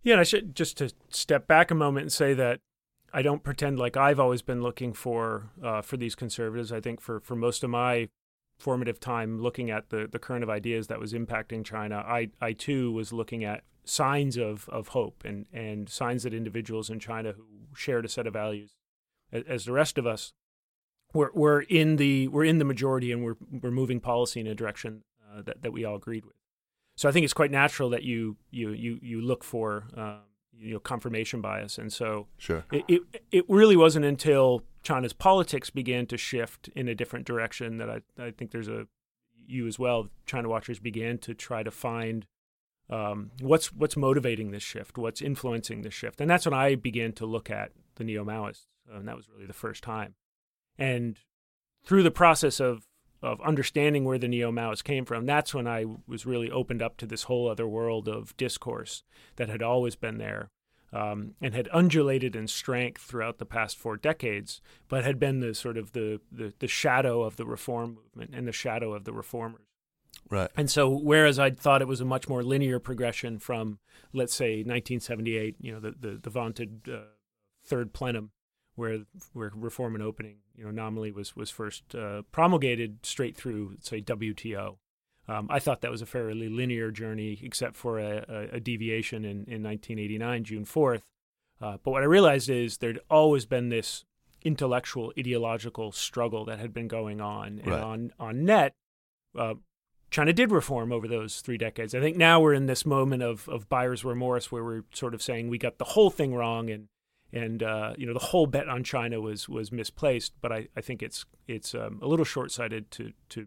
[0.02, 2.60] Yeah, and I should just to step back a moment and say that
[3.12, 6.72] I don't pretend like I've always been looking for uh, for these conservatives.
[6.72, 8.08] I think for for most of my
[8.60, 12.52] formative time looking at the the current of ideas that was impacting China, I I
[12.52, 17.32] too was looking at signs of of hope and and signs that individuals in China
[17.32, 17.44] who
[17.74, 18.76] shared a set of values
[19.32, 20.32] as the rest of us
[21.12, 24.54] we're we're in the we're in the majority and we're we're moving policy in a
[24.54, 26.36] direction uh, that that we all agreed with.
[26.96, 30.18] So I think it's quite natural that you you you you look for um,
[30.56, 32.64] you know confirmation bias, and so Sure.
[32.70, 37.78] it, it it really wasn't until China's politics began to shift in a different direction
[37.78, 38.86] that I I think there's a
[39.46, 42.26] you as well China watchers began to try to find
[42.88, 47.12] um, what's what's motivating this shift, what's influencing this shift, and that's when I began
[47.14, 50.14] to look at the neo Maoists, and that was really the first time.
[50.76, 51.18] And
[51.84, 52.86] through the process of
[53.22, 56.96] of understanding where the neo Maoists came from, that's when I was really opened up
[56.96, 59.02] to this whole other world of discourse
[59.36, 60.50] that had always been there.
[60.92, 65.54] Um, and had undulated in strength throughout the past four decades, but had been the
[65.54, 69.12] sort of the, the, the shadow of the reform movement and the shadow of the
[69.12, 69.62] reformers.
[70.28, 70.50] Right.
[70.56, 73.78] And so, whereas I thought it was a much more linear progression from,
[74.12, 77.00] let's say, 1978, you know, the the, the vaunted uh,
[77.64, 78.30] third plenum,
[78.76, 78.98] where
[79.32, 84.00] where reform and opening, you know, nominally was was first uh, promulgated straight through, say,
[84.00, 84.76] WTO.
[85.30, 89.24] Um, I thought that was a fairly linear journey, except for a, a, a deviation
[89.24, 91.02] in, in 1989, June 4th.
[91.60, 94.04] Uh, but what I realized is there'd always been this
[94.42, 97.60] intellectual, ideological struggle that had been going on.
[97.62, 97.82] And Right.
[97.82, 98.74] on, on net,
[99.38, 99.54] uh,
[100.10, 101.94] China did reform over those three decades.
[101.94, 105.22] I think now we're in this moment of, of buyer's remorse where we're sort of
[105.22, 106.88] saying we got the whole thing wrong and
[107.32, 110.32] and uh, you know the whole bet on China was was misplaced.
[110.40, 113.46] But I, I think it's it's um, a little short sighted to to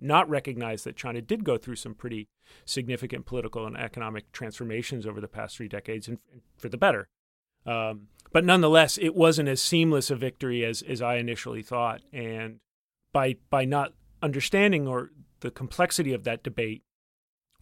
[0.00, 2.28] not recognize that China did go through some pretty
[2.64, 6.18] significant political and economic transformations over the past three decades, and,
[6.56, 7.08] for the better.
[7.66, 12.60] Um, but nonetheless, it wasn't as seamless a victory as as I initially thought, and
[13.12, 15.10] by by not understanding or
[15.40, 16.82] the complexity of that debate,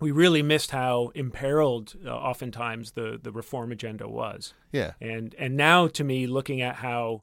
[0.00, 4.54] we really missed how imperiled uh, oftentimes the the reform agenda was.
[4.72, 4.92] Yeah.
[5.00, 7.22] And and now to me, looking at how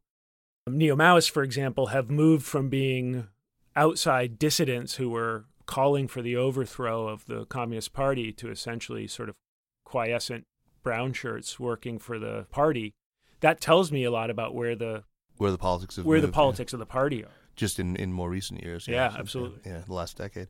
[0.68, 3.28] neo Maoists, for example, have moved from being
[3.76, 9.30] outside dissidents who were calling for the overthrow of the Communist Party to essentially sort
[9.30, 9.36] of
[9.84, 10.46] quiescent
[10.84, 12.94] brown shirts working for the party,
[13.40, 15.04] that tells me a lot about where the
[15.38, 16.42] Where the politics have where the moved, yeah.
[16.42, 17.32] politics of the party are.
[17.56, 18.88] just in, in more recent years.
[18.88, 19.60] Yeah, since, absolutely.
[19.66, 20.48] Yeah, the last decade.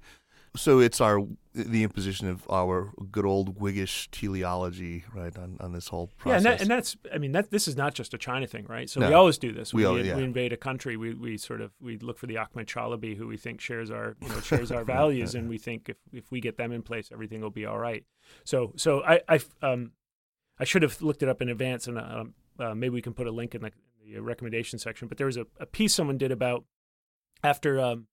[0.55, 1.19] So it's our
[1.53, 6.35] the imposition of our good old Whiggish teleology, right, on, on this whole Yeah, process.
[6.37, 8.89] and, that, and that's I mean that this is not just a China thing, right?
[8.89, 9.73] So we always do this.
[9.73, 12.37] We We, al- we, invade a country, we, we sort of we look for the
[12.37, 15.89] Ahmed Chalabi who we think shares our you know shares our values, and we think
[15.89, 18.03] if if we get them in place, everything will be all right.
[18.43, 19.91] So so I I um
[20.59, 23.27] I should have looked it up in advance, and um, uh, maybe we can put
[23.27, 23.71] a link in the,
[24.05, 25.07] the recommendation section.
[25.07, 26.65] But there was a, a piece someone did about
[27.43, 28.07] after um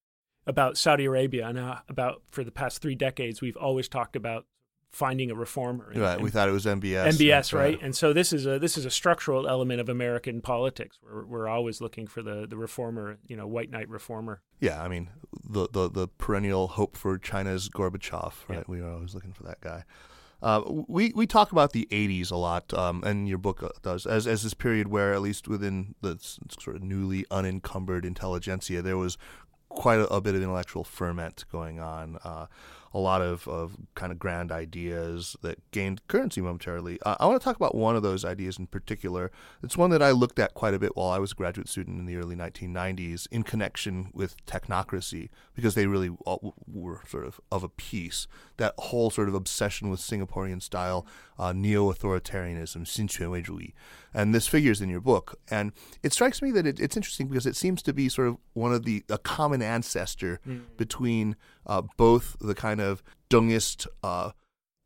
[0.46, 4.46] about Saudi Arabia and uh, about for the past three decades we've always talked about
[4.90, 5.90] finding a reformer.
[5.90, 6.14] And- right.
[6.14, 7.16] and We thought it was MBS.
[7.16, 7.78] MBS, right?
[7.81, 10.98] And so this is a this is a structural element of American politics.
[11.02, 14.42] We're we're always looking for the the reformer, you know, white knight reformer.
[14.61, 15.09] Yeah, I mean
[15.48, 18.59] the the, the perennial hope for China's Gorbachev, right?
[18.59, 18.64] Yeah.
[18.66, 19.85] We are always looking for that guy.
[20.42, 24.07] Uh, we we talk about the '80s a lot, um, and your book uh, does
[24.07, 26.18] as as this period where, at least within the
[26.61, 29.16] sort of newly unencumbered intelligentsia, there was
[29.74, 32.18] quite a, a bit of intellectual ferment going on.
[32.24, 32.46] Uh,
[32.93, 36.99] a lot of, of kind of grand ideas that gained currency momentarily.
[37.06, 39.32] Uh, I want to talk about one of those ideas in particular.
[39.62, 41.99] It's one that I looked at quite a bit while I was a graduate student
[41.99, 47.39] in the early 1990s in connection with technocracy, because they really all were sort of
[47.51, 48.27] of a piece.
[48.58, 51.06] That whole sort of obsession with Singaporean style
[51.38, 53.73] uh, neo authoritarianism, 新权威主义.
[54.13, 55.39] And this figures in your book.
[55.49, 58.38] And it strikes me that it, it's interesting because it seems to be sort of
[58.53, 60.39] one of the, a common ancestor
[60.77, 61.36] between
[61.66, 64.33] uh, both the kind of Dengist uh,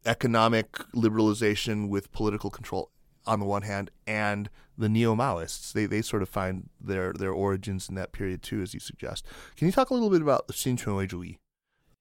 [0.05, 2.91] economic liberalization with political control
[3.27, 5.73] on the one hand and the neo-Maoists.
[5.73, 9.27] They, they sort of find their, their origins in that period too, as you suggest.
[9.57, 11.39] Can you talk a little bit about the Xin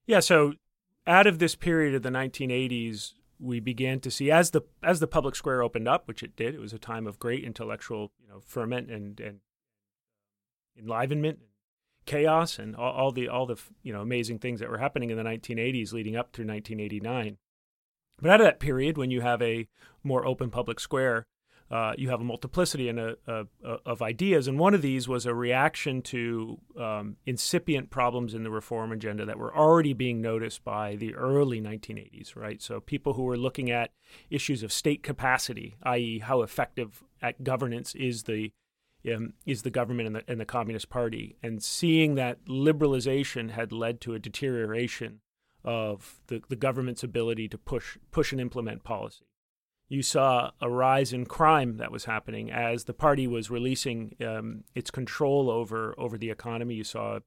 [0.06, 0.54] Yeah, so
[1.08, 5.08] out of this period of the 1980s, we began to see as the as the
[5.08, 8.30] public square opened up, which it did, it was a time of great intellectual you
[8.30, 9.40] know ferment and and
[10.78, 11.48] enlivenment and
[12.06, 15.18] chaos, and all, all the all the you know amazing things that were happening in
[15.18, 17.38] the 1980s leading up through 1989.
[18.22, 19.68] But out of that period, when you have a
[20.04, 21.26] more open public square,
[21.70, 25.08] uh, you have a multiplicity and a, a, a- of ideas, and one of these
[25.08, 30.22] was a reaction to um, incipient problems in the reform agenda that were already being
[30.22, 32.36] noticed by the early 1980s.
[32.36, 33.92] Right, so people who were looking at
[34.30, 38.52] issues of state capacity, i.e., how effective at governance is the
[39.14, 43.72] um, is the government and the, and the Communist Party, and seeing that liberalization had
[43.72, 45.22] led to a deterioration
[45.64, 49.26] of the, the government's ability to push push and implement policy
[49.88, 54.64] you saw a rise in crime that was happening as the party was releasing um,
[54.74, 56.76] its control over over the economy.
[56.76, 57.20] You saw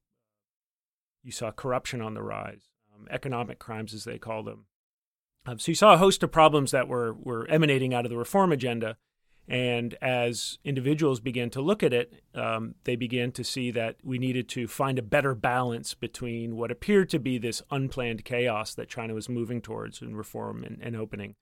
[1.22, 2.62] you saw corruption on the rise,
[2.94, 4.66] um, economic crimes as they call them.
[5.46, 8.18] Um, so you saw a host of problems that were were emanating out of the
[8.18, 8.96] reform agenda.
[9.48, 14.18] And as individuals began to look at it, um, they began to see that we
[14.18, 18.88] needed to find a better balance between what appeared to be this unplanned chaos that
[18.90, 21.34] China was moving towards in reform and, and opening,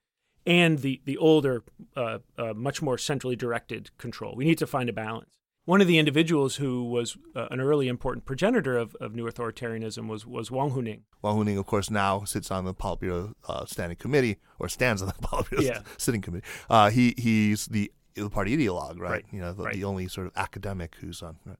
[0.45, 1.63] and the the older,
[1.97, 4.35] uh, uh, much more centrally directed control.
[4.37, 5.31] We need to find a balance.
[5.65, 10.07] one of the individuals who was uh, an early important progenitor of, of new authoritarianism
[10.07, 11.01] was was Wang Huning.
[11.21, 15.09] Wang Huning, of course, now sits on the Politburo uh, standing committee, or stands on
[15.09, 15.81] the Politburo Yeah.
[15.97, 16.45] sitting committee.
[16.69, 17.91] Uh, he he's the
[18.23, 19.11] the party ideologue, right?
[19.11, 19.25] Right.
[19.31, 19.73] You know, the, Right.
[19.73, 21.37] the only sort of academic who's on.
[21.45, 21.57] Right.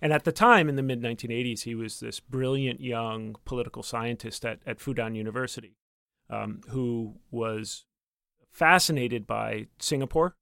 [0.00, 4.44] And at the time, in the mid 1980s, he was this brilliant young political scientist
[4.44, 5.76] at, at Fudan University
[6.28, 7.84] um, who was
[8.50, 10.34] fascinated by Singapore.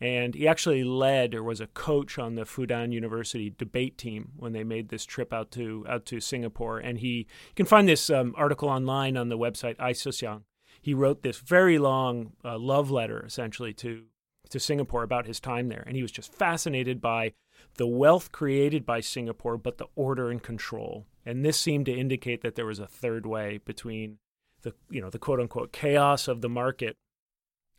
[0.00, 4.52] And he actually led or was a coach on the Fudan University debate team when
[4.52, 6.78] they made this trip out to out to Singapore.
[6.78, 10.42] And he you can find this um, article online on the website Aisixiang.
[10.80, 14.04] He wrote this very long uh, love letter, essentially, to
[14.48, 17.32] to Singapore about his time there, and he was just fascinated by
[17.76, 21.06] the wealth created by Singapore, but the order and control.
[21.24, 24.18] And this seemed to indicate that there was a third way between
[24.62, 26.96] the you know the quote unquote chaos of the market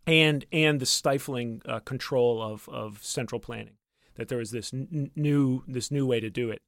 [0.08, 3.76] and and the stifling uh, control of of central planning.
[4.16, 6.60] That there was this n- new this new way to do it.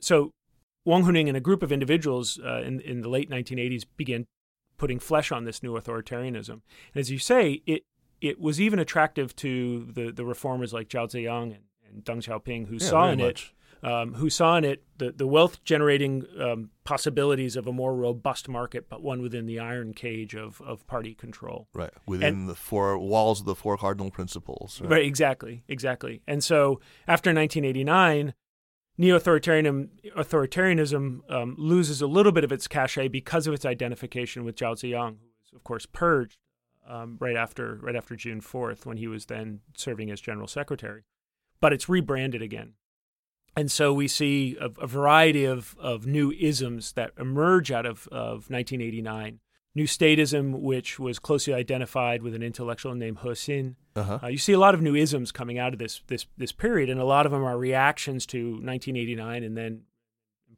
[0.00, 0.30] So
[0.84, 4.26] Wang Huning and a group of individuals uh, in in the late 1980s began
[4.76, 6.50] putting flesh on this new authoritarianism.
[6.94, 7.82] And as you say, it
[8.20, 12.66] it was even attractive to the, the reformers like Zhao Ziyang and, and Deng Xiaoping,
[12.68, 13.54] who Yeah, saw in much.
[13.54, 17.94] it um, who saw in it the, the wealth generating um, possibilities of a more
[17.94, 21.68] robust market, but one within the iron cage of, of party control.
[21.72, 21.92] Right.
[22.04, 24.80] Within the four walls of the four cardinal principles.
[24.84, 26.22] Right, exactly, exactly.
[26.26, 28.34] And so after 1989,
[28.96, 34.56] neo-authoritarianism authoritarianism um, loses a little bit of its cachet because of its identification with
[34.56, 36.38] Zhao Ziyang, who was of course purged
[36.88, 41.02] um, right after right after June 4th when he was then serving as general secretary.
[41.60, 42.72] But it's rebranded again.
[43.56, 48.06] And so we see a, a variety of, of new isms that emerge out of,
[48.12, 49.40] of 1989.
[49.74, 54.18] New statism, which was closely identified with an intellectual named Xin, Uh-huh.
[54.22, 56.88] uh, you see a lot of new isms coming out of this this this period,
[56.90, 59.82] and a lot of them are reactions to 1989, and then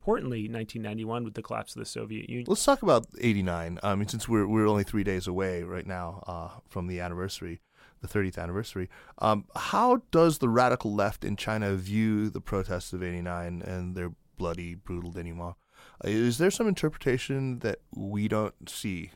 [0.00, 2.46] importantly 1991 with the collapse of the Soviet Union.
[2.48, 3.78] Let's talk about '89.
[3.82, 7.60] I mean, since we're we're only three days away right now uh, from the anniversary,
[8.00, 8.88] the 30th anniversary.
[9.18, 14.12] Um, how does the radical left in China view the protests of '89 and their
[14.36, 15.56] bloody, brutal denouement?
[16.02, 19.10] Uh, Is there some interpretation that we don't see?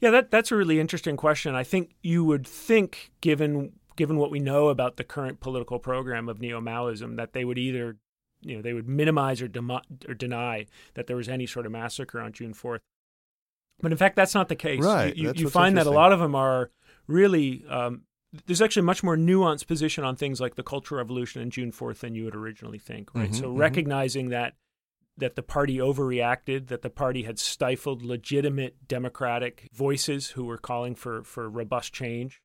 [0.00, 1.54] Yeah, that that's a really interesting question.
[1.54, 6.28] I think you would think, given given what we know about the current political program
[6.28, 7.96] of neo Maoism, that they would either
[8.46, 9.50] you know they would minimize or,
[10.08, 12.80] or deny that there was any sort of massacre on June fourth.
[13.80, 14.82] But in fact, that's not the case.
[14.82, 16.70] Right, You, you, you find that a lot of them are
[17.06, 17.64] really.
[17.68, 18.02] Um,
[18.46, 21.72] there's actually a much more nuanced position on things like the Cultural Revolution and June
[21.72, 23.30] 4th than you would originally think, right?
[23.30, 23.58] Mhm, so mhm.
[23.58, 24.54] recognizing that
[25.18, 30.94] that the party overreacted, that the party had stifled legitimate democratic voices who were calling
[30.94, 32.42] for, for robust change.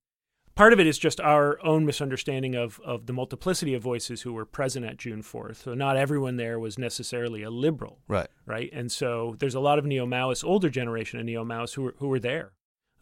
[0.55, 4.33] Part of it is just our own misunderstanding of, of the multiplicity of voices who
[4.33, 5.57] were present at June 4th.
[5.63, 8.27] So not everyone there was necessarily a liberal, Right.
[8.45, 8.69] right?
[8.73, 11.95] And so there's a lot of neo Maoists, older generation of neo Maoists who were,
[11.99, 12.51] who were there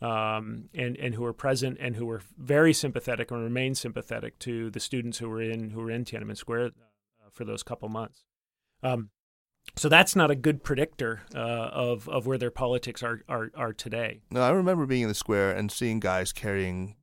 [0.01, 4.69] um, and, and who were present and who were very sympathetic and remain sympathetic to
[4.69, 8.23] the students who were in, who were in Tiananmen Square uh, for those couple months.
[8.83, 9.09] Um,
[9.75, 13.73] so that's not a good predictor uh, of of where their politics are are, are
[13.73, 14.21] today.
[14.31, 16.95] No, I remember being in the square and seeing guys carrying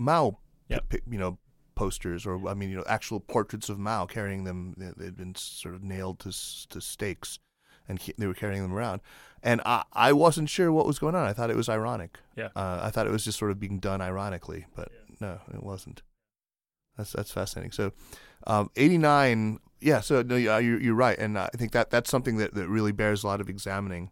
[0.00, 0.88] Mao, Yep.
[0.88, 1.38] pi- you know,
[1.74, 4.74] posters or I mean, you know, actual portraits of Mao, carrying them.
[4.76, 6.32] They- They'd been sort of nailed to
[6.68, 7.38] to stakes,
[7.88, 9.00] and they were carrying them around.
[9.42, 11.24] And I I wasn't sure what was going on.
[11.26, 12.18] I thought it was ironic.
[12.36, 12.48] Yeah.
[12.56, 16.02] Uh, I thought it was just sort of being done ironically, but no, it wasn't.
[16.96, 17.72] That's that's fascinating.
[17.72, 17.92] So,
[18.46, 19.60] um, eighty nine.
[19.80, 20.00] Yeah.
[20.00, 22.92] So no, yeah, you're you're right, and I think that that's something that, that really
[22.92, 24.10] bears a lot of examining.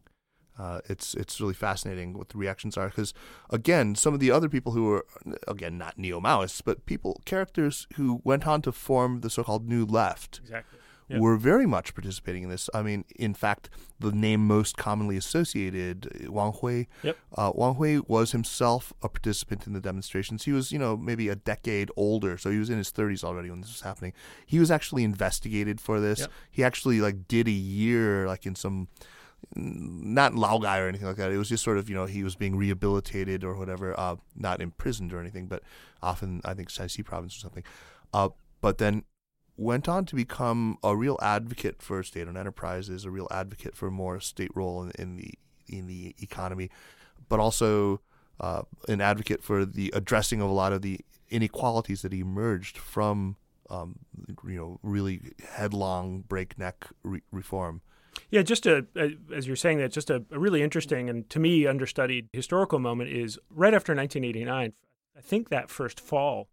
[0.58, 3.14] Uh, it's it's really fascinating what the reactions are because
[3.50, 5.06] again, some of the other people who were
[5.46, 9.84] again not neo Maoists, but people characters who went on to form the so-called New
[9.84, 10.78] Left Exactly.
[11.10, 11.20] Yeah.
[11.20, 12.68] were very much participating in this.
[12.74, 17.16] I mean, in fact, the name most commonly associated, Wang Hui, Yep.
[17.36, 20.44] uh, Wang Hui was himself a participant in the demonstrations.
[20.44, 23.48] He was, you know, maybe a decade older, so he was in his 30s already
[23.48, 24.12] when this was happening.
[24.44, 26.20] He was actually investigated for this.
[26.20, 26.30] Yep.
[26.50, 28.88] He actually like did a year, like in some,
[29.55, 31.31] not in Laogai or anything like that.
[31.33, 34.61] It was just sort of, you know, he was being rehabilitated or whatever, uh, not
[34.61, 35.62] imprisoned or anything, but
[36.03, 37.64] often I think Shaanxi province or something.
[38.12, 38.30] Uh,
[38.61, 39.05] but then
[39.57, 44.20] went on to become a real advocate for state-owned enterprises, a real advocate for more
[44.20, 45.34] state role in, in the
[45.68, 46.70] in the economy,
[47.28, 48.01] but also
[48.41, 53.36] uh, an advocate for the addressing of a lot of the inequalities that emerged from
[53.68, 53.99] um,
[54.47, 55.20] you know really
[55.55, 57.82] headlong breakneck re- reform.
[58.31, 61.39] Yeah, just a, a as you're saying that, just a, a really interesting and to
[61.39, 64.72] me understudied historical moment is right after 1989.
[65.16, 66.49] I think that first fall,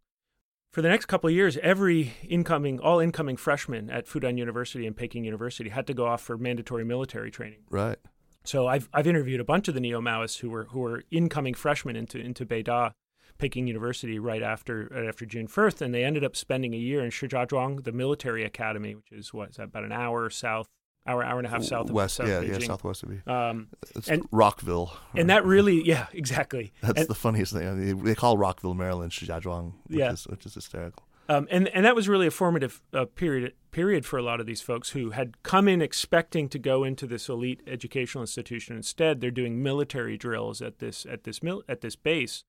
[0.72, 4.96] for the next couple of years, every incoming, all incoming freshmen at Fudan University and
[4.96, 7.60] Peking University had to go off for mandatory military training.
[7.70, 7.98] Right.
[8.44, 11.54] So I've I've interviewed a bunch of the neo Maoists who were who were incoming
[11.54, 12.92] freshmen into into Beida,
[13.38, 17.04] Peking University right after right after June first, and they ended up spending a year
[17.04, 20.70] in Shijiazhuang, the military academy, which is what is that, about an hour south,
[21.08, 22.66] hour hour and a half south West, of yeah, south yeah, Beijing.
[22.68, 23.20] southwest of me.
[23.28, 24.96] Um, It's and- Rockville.
[25.14, 26.74] and that really, yeah, exactly.
[26.82, 27.68] That's and, the funniest thing.
[27.68, 30.12] I mean, they call Rockville, Maryland, Shijiazhuang, which, Yeah.
[30.14, 31.04] is, which is hysterical.
[31.28, 34.46] Um, and and that was really a formative uh, period period for a lot of
[34.46, 38.76] these folks who had come in expecting to go into this elite educational institution.
[38.76, 42.44] Instead, they're doing military drills at this at this mil- at this base,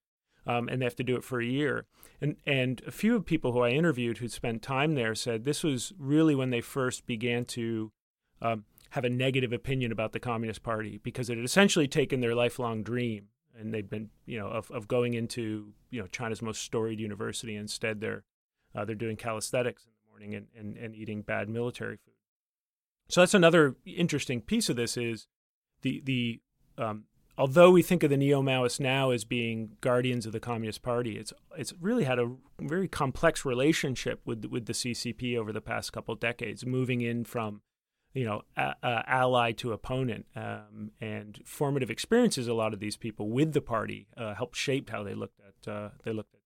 [0.47, 1.87] um, and they have to do it for a year.
[2.21, 5.95] And and a few people who I interviewed who spent time there said this was
[5.99, 7.93] really when they first began to
[8.43, 12.35] um, have a negative opinion about the Communist Party because it had essentially taken their
[12.35, 13.29] lifelong dream
[13.59, 17.57] and they'd been you know of, of going into you know China's most storied university.
[17.57, 18.25] Instead, they're
[18.75, 22.15] uh, they're doing calisthenics in the morning and, and, and eating bad military food.
[23.09, 25.27] So that's another interesting piece of this is
[25.83, 26.41] the the
[26.79, 27.05] um,
[27.39, 31.17] although we think of the neo Maoists now as being guardians of the Communist Party,
[31.17, 35.93] it's it's really had a very complex relationship with with the CCP over the past
[35.93, 37.63] couple decades, moving in from
[38.17, 38.75] you know a,
[39.07, 42.49] ally to opponent, um, and formative experiences.
[42.49, 45.71] A lot of these people with the party uh, helped shape how they looked at
[45.71, 46.41] uh, they looked at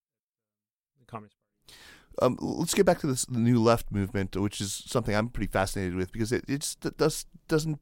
[0.99, 1.81] the Communist Party.
[2.21, 5.51] Um, let's get back to this the new left movement, which is something I'm pretty
[5.51, 7.79] fascinated with because it, it just does doesn't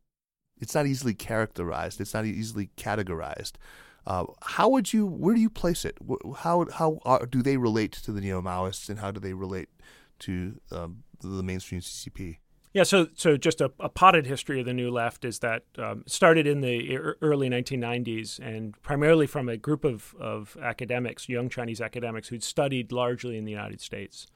[0.61, 1.99] it's not easily characterized.
[1.99, 3.53] It's not easily categorized.
[4.07, 5.07] Uh, how would you?
[5.07, 5.97] Where do you place it?
[6.39, 9.71] How how are, do they relate to the neo Maoists, and how do they relate
[10.21, 12.39] to um, the mainstream CCP?
[12.79, 16.05] Yeah, so so just a, a potted history of the New Left is that um,
[16.07, 21.81] started in the early 1990s and primarily from a group of, of academics, young Chinese
[21.81, 24.29] academics who'd studied largely in the United States,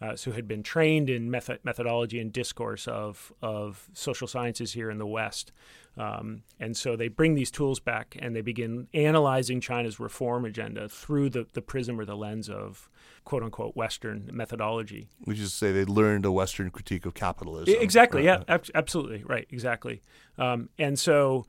[0.00, 4.90] uh, so had been trained in method, methodology and discourse of of social sciences here
[4.90, 5.52] in the West,
[5.96, 10.88] um, and so they bring these tools back and they begin analyzing China's reform agenda
[10.88, 12.88] through the, the prism or the lens of
[13.24, 15.08] quote unquote Western methodology.
[15.24, 17.74] Which is to say they learned a Western critique of capitalism.
[17.80, 18.26] Exactly.
[18.26, 18.40] Right.
[18.48, 18.54] Yeah.
[18.54, 19.24] Ab- absolutely.
[19.24, 19.46] Right.
[19.50, 20.00] Exactly.
[20.38, 21.46] Um, and so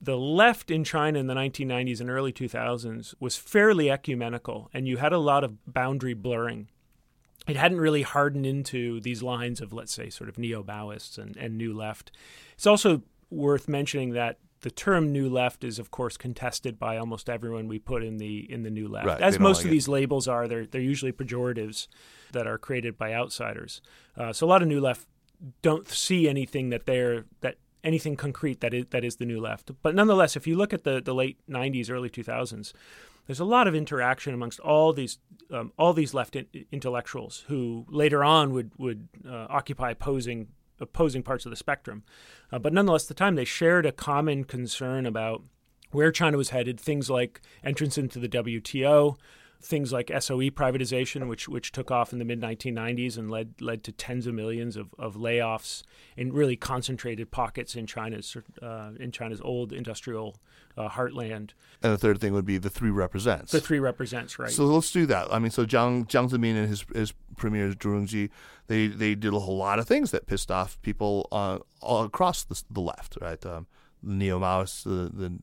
[0.00, 4.96] the left in China in the 1990s and early 2000s was fairly ecumenical, and you
[4.96, 6.68] had a lot of boundary blurring.
[7.48, 11.36] It hadn't really hardened into these lines of, let's say, sort of neo Maoists and,
[11.36, 12.12] and new left.
[12.54, 17.28] It's also worth mentioning that the term new left is of course contested by almost
[17.28, 19.74] everyone we put in the in the new left Right, as most like of it.
[19.74, 21.88] these labels are they're they're usually pejoratives
[22.32, 23.80] that are created by outsiders
[24.16, 25.08] uh, so a lot of new left
[25.62, 29.72] don't see anything that they're that anything concrete that is that is the new left
[29.82, 32.72] but nonetheless if you look at the the late 90s early 2000s
[33.26, 35.18] there's a lot of interaction amongst all these
[35.50, 40.48] um, all these left in, intellectuals who later on would would uh, occupy opposing
[40.80, 42.02] opposing parts of the spectrum.
[42.50, 45.42] Uh, but nonetheless, at the time they shared a common concern about
[45.90, 46.80] where China was headed.
[46.80, 49.16] Things like entrance into the WTO,
[49.62, 53.84] things like SOE privatization, which which took off in the mid 1990s and led led
[53.84, 55.82] to tens of millions of, of layoffs
[56.16, 60.36] in really concentrated pockets in China's uh, in China's old industrial
[60.76, 61.50] uh, heartland.
[61.82, 63.52] And the third thing would be the three represents.
[63.52, 64.50] The three represents right.
[64.50, 65.32] So let's do that.
[65.32, 68.30] I mean, so Jiang Jiang Zemin and his his premier Zhu Rongji,
[68.66, 72.44] they they did a whole lot of things that pissed off people uh, all across
[72.44, 73.44] the, the left, right?
[73.46, 73.66] Um,
[74.02, 75.38] the neo Maoists, the, the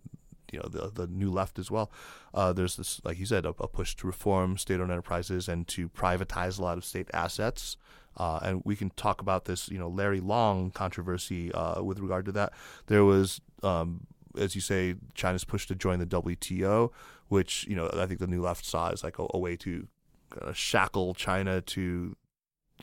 [0.52, 1.92] you know the the new left as well.
[2.34, 5.90] Uh, there's this, like you said, a, a push to reform state-owned enterprises and to
[5.90, 7.78] privatize a lot of state assets.
[8.18, 12.26] Uh, and we can talk about this, you know, Larry Lang controversy uh, with regard
[12.26, 12.52] to that.
[12.88, 16.92] There was, um, as you say, China's push to join the WTO,
[17.30, 19.88] which you know I think the New Left saw as like a, a way to
[20.32, 22.16] kind of shackle China to,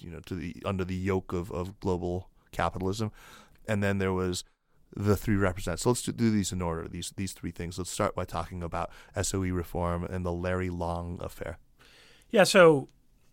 [0.01, 3.13] you know, to the under the yoke of, of global capitalism.
[3.69, 4.45] And then there was
[4.95, 5.83] the three represents.
[5.83, 6.89] So let's do, these in order.
[6.89, 7.79] These these three things.
[7.79, 11.59] Let's start by talking about SOE reform and the Larry Lang affair.
[12.31, 12.89] Yeah, so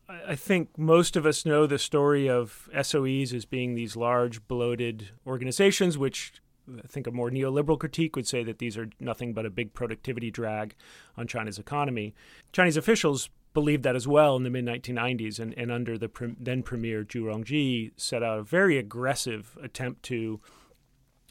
[0.08, 4.48] I I think most of us know the story of SOEs as being these large,
[4.48, 6.34] bloated organizations, which
[6.68, 9.74] I think a more neoliberal critique would say that these are nothing but a big
[9.74, 10.76] productivity drag
[11.18, 12.14] on China's economy.
[12.52, 16.36] Chinese officials believed that as well in the mid 1990s, and, and under the pre-
[16.40, 20.42] then premier Zhu Rongji, set out a very aggressive attempt to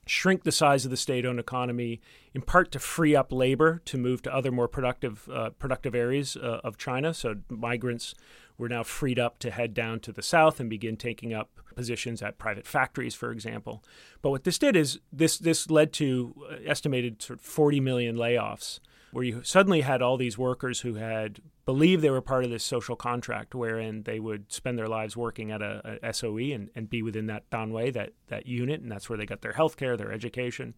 [0.07, 2.01] shrink the size of the state-owned economy,
[2.35, 6.37] in part to free up labor to move to other more productive uh, productive areas
[6.37, 7.15] uh, of China.
[7.15, 8.15] So migrants
[8.59, 12.23] were now freed up to head down to the south and begin taking up positions
[12.23, 13.83] at private factories, for example.
[14.21, 18.17] But what this did is this this led to uh, estimated sort of 40 million
[18.17, 18.81] layoffs
[19.13, 22.65] where you suddenly had all these workers who had believed they were part of this
[22.65, 26.89] social contract wherein they would spend their lives working at a, a SOE and, and
[26.89, 29.97] be within that Danwei, that, that unit, and that's where they got their health care,
[29.97, 30.75] their education.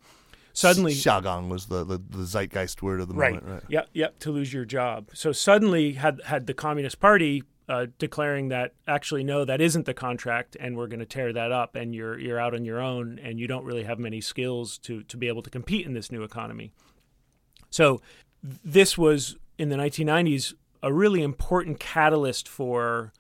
[0.53, 3.35] Suddenly, Xiagang was the, the, the zeitgeist word of the right.
[3.35, 3.63] moment, right?
[3.69, 5.11] Yep, yep, to lose your job.
[5.13, 9.95] So suddenly, had had the Communist Party uh, declaring that actually no, that isn't the
[9.95, 13.19] contract, and we're going to tear that up, and you're you're out on your own,
[13.21, 16.13] and you don't really have many skills to to be able to compete in this
[16.13, 16.73] new economy.
[17.71, 18.01] So
[18.45, 23.13] this was in the 1990s a really important catalyst for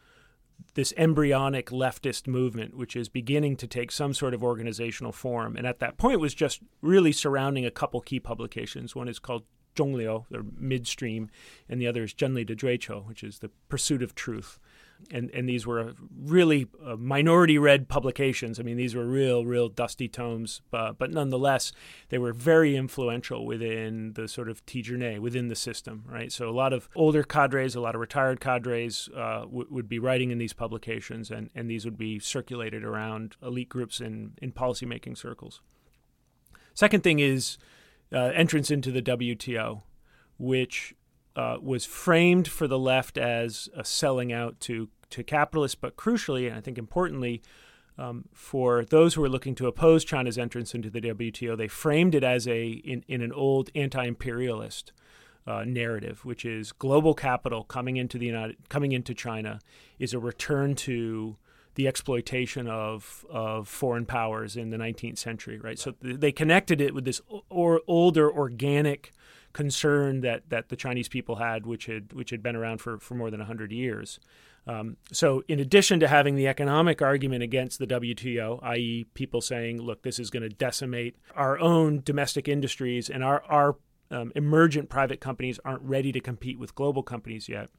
[0.75, 5.57] this embryonic leftist movement, which is beginning to take some sort of organizational form.
[5.57, 8.95] And at that point, was just really surrounding a couple key publications.
[8.95, 9.45] One is called
[9.77, 11.31] Zhongliu, or midstream,
[11.69, 14.59] and the other is Zhenli de Zhuiqiu, which is the pursuit of truth
[15.11, 18.59] and and these were really uh, minority read publications.
[18.59, 21.73] I mean, these were real, real dusty tomes, uh, but nonetheless,
[22.09, 26.31] they were very influential within the sort of tizhinei, within the system, right?
[26.33, 29.99] So a lot of older cadres, a lot of retired cadres uh, w- would be
[29.99, 34.53] writing in these publications, and, and these would be circulated around elite groups in, in
[34.53, 35.61] policymaking circles.
[36.75, 37.57] Second thing is
[38.13, 39.83] uh, entrance into the WTO,
[40.39, 40.95] which
[41.37, 46.49] uh, was framed for the left as a selling out to to capitalists, but crucially,
[46.49, 47.41] and I think importantly,
[47.97, 52.15] um, for those who were looking to oppose China's entrance into the WTO, they framed
[52.15, 54.93] it as a in, in an old anti-imperialist
[55.47, 59.61] uh, narrative, which is global capital coming into the United coming into China
[59.99, 61.37] is a return to
[61.75, 65.79] the exploitation of of foreign powers in the 19th century, right?
[65.79, 69.13] So th- they connected it with this or, older organic
[69.55, 73.15] concern that that the Chinese people had, which had which had been around for, for
[73.15, 74.21] more than hundred years.
[74.67, 79.81] Um, so, in addition to having the economic argument against the WTO, i.e., people saying,
[79.81, 83.77] "Look, this is going to decimate our own domestic industries, and our our
[84.11, 87.71] um, emergent private companies aren't ready to compete with global companies yet."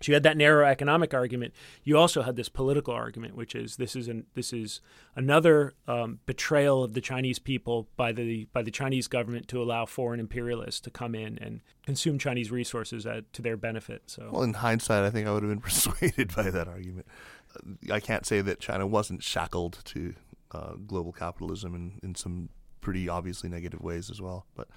[0.00, 1.54] So you had that narrow economic argument.
[1.82, 4.80] You also had this political argument, which is this is an, this is
[5.14, 9.86] another um, betrayal of the Chinese people by the by the Chinese government to allow
[9.86, 14.02] foreign imperialists to come in and consume Chinese resources at, to their benefit.
[14.06, 17.06] So, well, in hindsight, I think I would have been persuaded by that argument.
[17.54, 20.14] Uh, I can't say that China wasn't shackled to
[20.52, 22.50] uh, global capitalism in, in some
[22.82, 24.68] pretty obviously negative ways as well, but.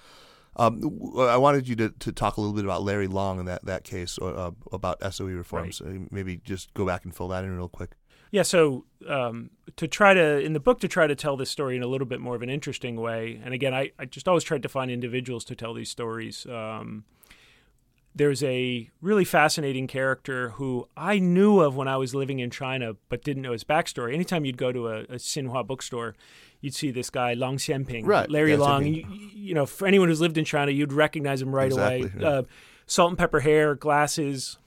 [0.56, 0.82] Um,
[1.18, 3.84] I wanted you to, to talk a little bit about Larry Lang and that, that
[3.84, 5.82] case uh, about SOE reforms.
[5.82, 5.96] Right.
[5.96, 7.92] Uh, maybe just go back and fill that in real quick.
[8.32, 11.76] Yeah, so um, to try to, in the book, to try to tell this story
[11.76, 14.44] in a little bit more of an interesting way, and again, I, I just always
[14.44, 16.46] tried to find individuals to tell these stories.
[16.46, 17.06] Um,
[18.14, 22.94] there's a really fascinating character who I knew of when I was living in China,
[23.08, 24.14] but didn't know his backstory.
[24.14, 26.16] Anytime you'd go to a, a Xinhua bookstore,
[26.62, 28.30] you'd see this guy Lang Xianping, right.
[28.30, 28.86] Larry yeah, Lang.
[28.86, 32.26] You, you, know, for anyone who's lived in China, you'd recognize him right exactly, away.
[32.26, 32.44] Uh,
[32.86, 34.58] salt and pepper hair, glasses,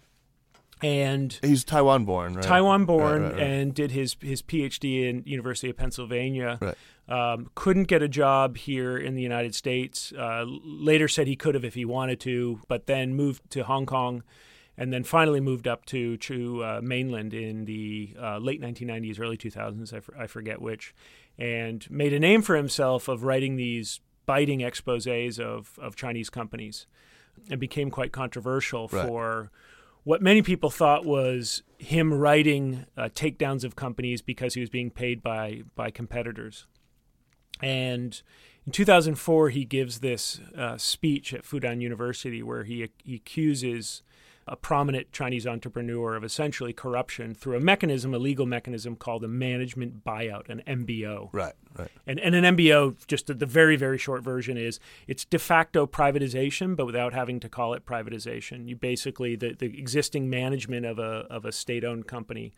[0.83, 2.45] and he's Taiwan born, right?
[2.45, 6.59] Taiwan born, right, and did his his PhD in University of Pennsylvania.
[6.61, 6.77] Right.
[7.09, 10.13] Um, couldn't get a job here in the United States.
[10.13, 13.87] Uh, later said he could have if he wanted to, but then moved to Hong
[13.87, 14.23] Kong
[14.77, 19.37] and then finally moved up to to uh, mainland in the uh, late 1990s, early
[19.37, 19.93] 2000s.
[19.93, 20.95] I, for, I forget which,
[21.43, 26.87] and made a name for himself of writing these biting exposés of of Chinese companies,
[27.51, 29.07] and became quite controversial right.
[29.07, 29.51] for
[30.05, 34.91] what many people thought was him writing uh, takedowns of companies because he was being
[34.91, 36.67] paid by by competitors.
[37.61, 38.23] And
[38.65, 44.03] in 2004, he gives this uh, speech at Fudan University where he, he accuses
[44.47, 49.29] a prominent Chinese entrepreneur of essentially corruption through a mechanism, a legal mechanism called a
[49.29, 51.29] management buyout, an MBO.
[51.33, 51.91] Right, right.
[52.07, 55.87] And, and an MBO, just the, the very, very short version is it's de facto
[55.87, 58.69] privatization, but without having to call it privatization.
[58.69, 62.53] You basically, the, the existing management of a, of a state owned company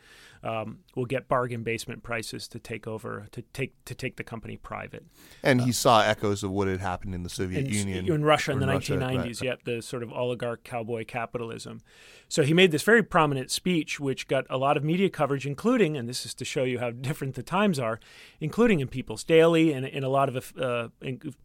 [0.44, 4.56] um, will get bargain basement prices to take over, to take, to take the company
[4.56, 5.04] private.
[5.42, 8.12] And he uh, saw echoes of what had happened in the Soviet in, Union.
[8.12, 9.42] In Russia in, the Russia, 1990s, right.
[9.42, 11.80] yep, the sort of oligarch cowboy capitalism.
[12.28, 15.96] So he made this very prominent speech, which got a lot of media coverage, including,
[15.96, 17.98] and this is to show you how different the times are,
[18.38, 20.88] including in People's Daily and in a lot of uh,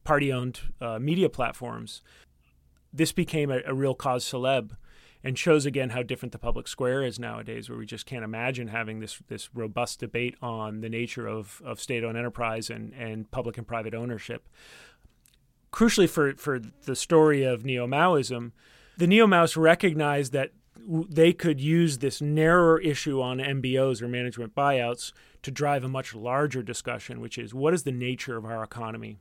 [0.04, 2.02] party owned uh, media platforms.
[2.92, 4.72] This became a, a real cause celeb
[5.24, 8.70] and shows again how different the public square is nowadays, where we just can't imagine
[8.70, 13.30] having this this robust debate on the nature of, of state owned enterprise and, and
[13.32, 14.48] public and private ownership.
[15.72, 18.52] Crucially for, for the story of neo Maoism,
[18.98, 20.52] the neo Maoists recognized that
[20.88, 25.12] they could use this narrower issue on MBOs or management buyouts
[25.44, 29.18] to drive a much larger discussion, which is what is the nature of our economy?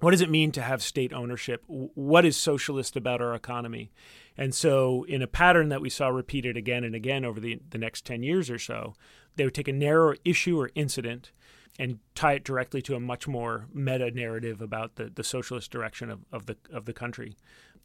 [0.00, 1.64] What does it mean to have state ownership?
[1.66, 3.90] What is socialist about our economy?
[4.36, 7.78] And so, in a pattern that we saw repeated again and again over the, the
[7.78, 8.94] next 10 years or so,
[9.34, 11.32] they would take a narrow issue or incident
[11.80, 16.10] and tie it directly to a much more meta narrative about the, the socialist direction
[16.10, 17.36] of, of the of the country.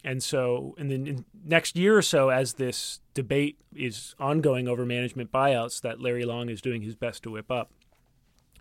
[0.04, 5.32] And so, in the next year or so, as this debate is ongoing over management
[5.32, 7.72] buyouts that Larry Lang is doing his best to whip up,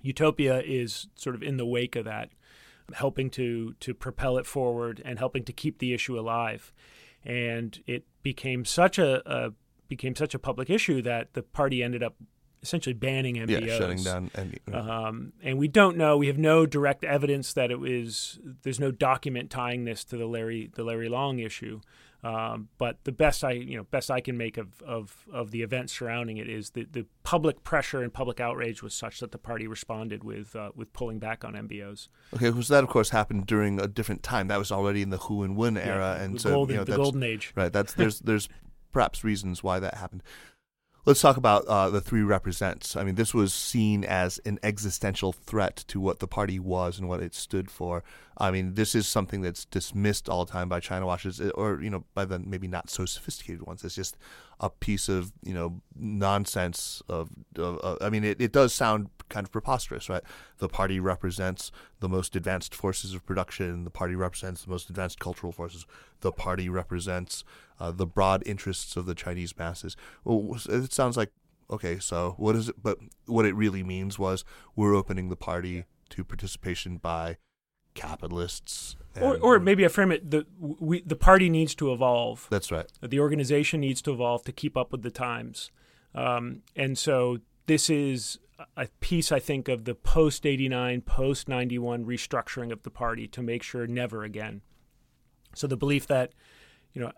[0.03, 2.31] Utopia is sort of in the wake of that,
[2.95, 6.72] helping to to propel it forward and helping to keep the issue alive.
[7.24, 9.53] And it became such a, a
[9.89, 12.16] became such a public issue that the party ended up
[12.62, 13.66] essentially banning MBOs.
[13.66, 14.30] Yeah, shutting down.
[14.35, 16.16] And, um, and we don't know.
[16.16, 18.39] We have no direct evidence that it was.
[18.62, 21.80] There's no document tying this to the Larry the Larry Lang issue.
[22.25, 25.62] Um, but the best I you know best I can make of, of, of the
[25.62, 29.39] events surrounding it is that the public pressure and public outrage was such that the
[29.39, 32.07] party responded with uh, with pulling back on MBOs.
[32.35, 34.47] Okay, because that of course happened during a different time.
[34.47, 36.85] That was already in the Hu and Wen era, yeah, and so golden, you know,
[36.85, 37.53] the golden age.
[37.57, 37.73] Right.
[37.73, 38.49] That's there's there's
[38.93, 40.23] perhaps reasons why that happened.
[41.05, 42.95] Let's talk about uh, the three represents.
[42.95, 47.09] I mean, this was seen as an existential threat to what the party was and
[47.09, 48.05] what it stood for.
[48.43, 51.80] I mean, this is something that's dismissed all the time by China watchers, eh, or
[51.80, 53.84] you know, by the maybe not so sophisticated ones.
[53.84, 54.16] It's just
[54.59, 57.05] a piece of you know nonsense.
[57.09, 60.24] Of, of, of I mean, it, it does sound kind of preposterous, right?
[60.59, 61.70] The party represents
[62.01, 63.84] the most advanced forces of production.
[63.84, 65.86] The party represents the most advanced cultural forces.
[66.20, 67.45] The party represents
[67.78, 69.97] uh, the broad interests of the Chinese masses.
[70.24, 71.30] Well, it sounds like
[71.70, 72.01] okay.
[72.01, 72.82] So what is it?
[72.82, 77.36] But what it really means was we're opening the party to participation by
[77.95, 78.97] capitalists.
[79.20, 82.47] Or, or maybe I frame it: the we, the party needs to evolve.
[82.51, 82.90] That's right.
[83.03, 85.70] The organization needs to evolve to keep up with the times,
[86.14, 88.38] um, and so this is
[88.76, 93.43] a piece I think of the post 89, post 91 restructuring of the party to
[93.43, 94.62] make sure never again.
[95.55, 96.32] So the belief that,
[96.93, 97.12] you know,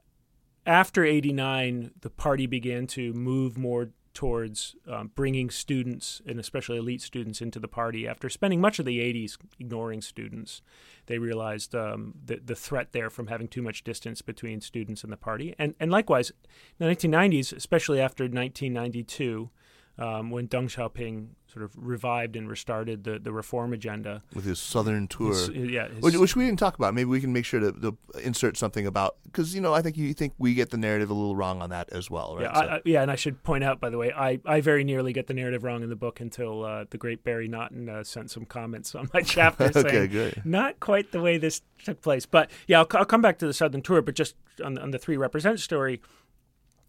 [0.67, 7.03] after 89, the party began to move more towards um, bringing students and especially elite
[7.03, 8.07] students into the party.
[8.07, 10.63] After spending much of the 80s ignoring students,
[11.07, 15.13] they realized um, the, the threat there from having too much distance between students and
[15.13, 15.55] the party.
[15.59, 16.31] And, and likewise,
[16.79, 19.51] in the 1990s, especially after 1992,
[19.99, 24.59] um, when Deng Xiaoping sort of revived and restarted the, the reform agenda with his
[24.59, 25.33] southern tour.
[25.33, 26.95] His, yeah, his, which, which, we didn't talk about.
[26.95, 29.97] Maybe we can make sure to, to insert something about because you know I think
[29.97, 32.43] you think we get the narrative a little wrong on that as well, right?
[32.43, 32.61] Yeah, so.
[32.61, 35.13] I, I, yeah, and I should point out by the way, I, I very nearly
[35.13, 38.33] get the narrative wrong in the book until uh, the great Barry Naughton uh, sent
[38.33, 40.43] some comments on my chapter okay, saying good.
[40.45, 42.27] not quite the way this took place.
[42.27, 44.35] But yeah, I'll, I'll come back to the southern tour, but just
[44.65, 46.01] on, on the three represent story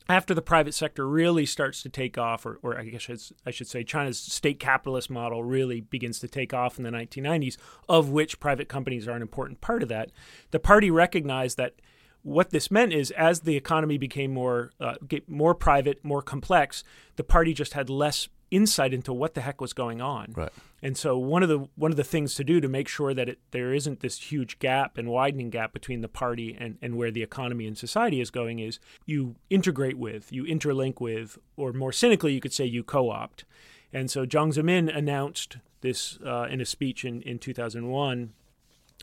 [0.07, 3.67] after the private sector really starts to take off, or, or I guess I should
[3.67, 7.57] say China's state capitalist model really begins to take off in the 1990s,
[7.89, 10.11] of which private companies are an important part of that,
[10.51, 11.75] the party recognized that
[12.21, 14.95] what this meant is as the economy became more uh,
[15.27, 16.83] more private, more complex,
[17.17, 20.33] the party just had less insight into what the heck was going on.
[20.35, 20.51] Right.
[20.85, 23.27] And so one of the one of the things to do to make sure that
[23.27, 27.09] it, there isn't this huge gap and widening gap between the party and, and where
[27.09, 31.91] the economy and society is going is you integrate with, you interlink with, or more
[31.91, 33.45] cynically, you could say you co-opt.
[33.91, 38.33] And so Jiang Zemin announced this uh, in a speech in, in 2001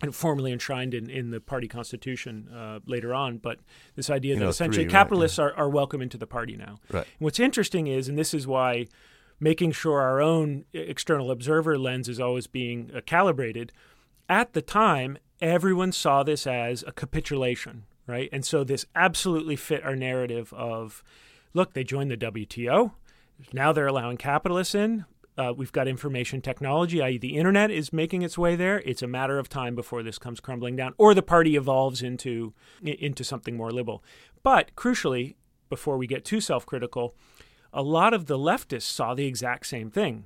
[0.03, 3.39] and formally enshrined in, in the party constitution uh, later on.
[3.39, 3.59] But
[3.97, 6.57] this idea You that know, essentially three, right, capitalists are, are welcome into the party
[6.57, 6.79] now.
[6.93, 7.09] Right.
[7.19, 8.87] What's interesting is, and this is why
[9.43, 13.73] making sure our own external observer lens is always being uh, calibrated,
[14.29, 18.29] at the time, everyone saw this as a capitulation, right?
[18.33, 21.03] And so this absolutely fit our narrative of
[21.55, 22.93] look, they joined the WTO.
[23.53, 25.07] Now they're allowing capitalists in.
[25.37, 28.81] Uh, we've got information technology, i.e., the internet is making its way there.
[28.81, 32.53] It's a matter of time before this comes crumbling down, or the party evolves into
[32.81, 34.05] into something more liberal.
[34.45, 35.35] But crucially,
[35.69, 37.15] before we get too self-critical,
[37.73, 40.25] a lot of the leftists saw the exact same thing.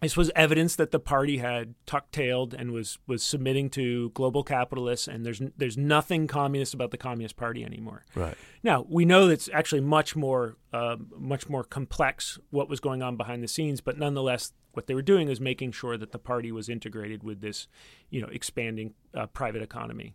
[0.00, 5.06] This was evidence that the party had tuck-tailed and was was submitting to global capitalists,
[5.06, 8.06] and there's there's nothing communist about the Communist Party anymore.
[8.14, 8.34] Right.
[8.62, 13.18] Now we know that's actually much more uh, much more complex what was going on
[13.18, 16.50] behind the scenes, but nonetheless, what they were doing is making sure that the party
[16.50, 17.68] was integrated with this,
[18.08, 20.14] you know, expanding uh, private economy,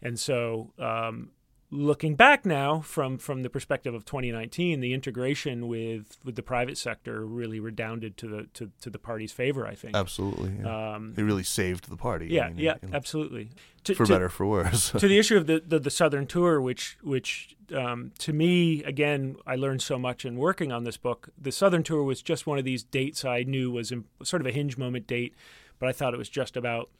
[0.00, 1.32] and so um,
[1.70, 6.78] looking back now from from the perspective of 2019 the integration with with the private
[6.78, 10.52] sector really redounded to the to, to the party's favor i think Absolutely.
[10.60, 10.94] Yeah.
[10.94, 12.26] um, it really saved the party.
[12.26, 13.50] I yeah mean, yeah absolutely
[13.84, 14.90] to, for to- better, for worse.
[14.98, 19.36] to the issue of the, the, the southern tour which which um, to me again
[19.44, 22.58] i learned so much in working on this book the southern tour was just one
[22.58, 25.34] of these dates i knew was in, sort of a hinge moment date
[25.80, 26.90] but i thought it was just about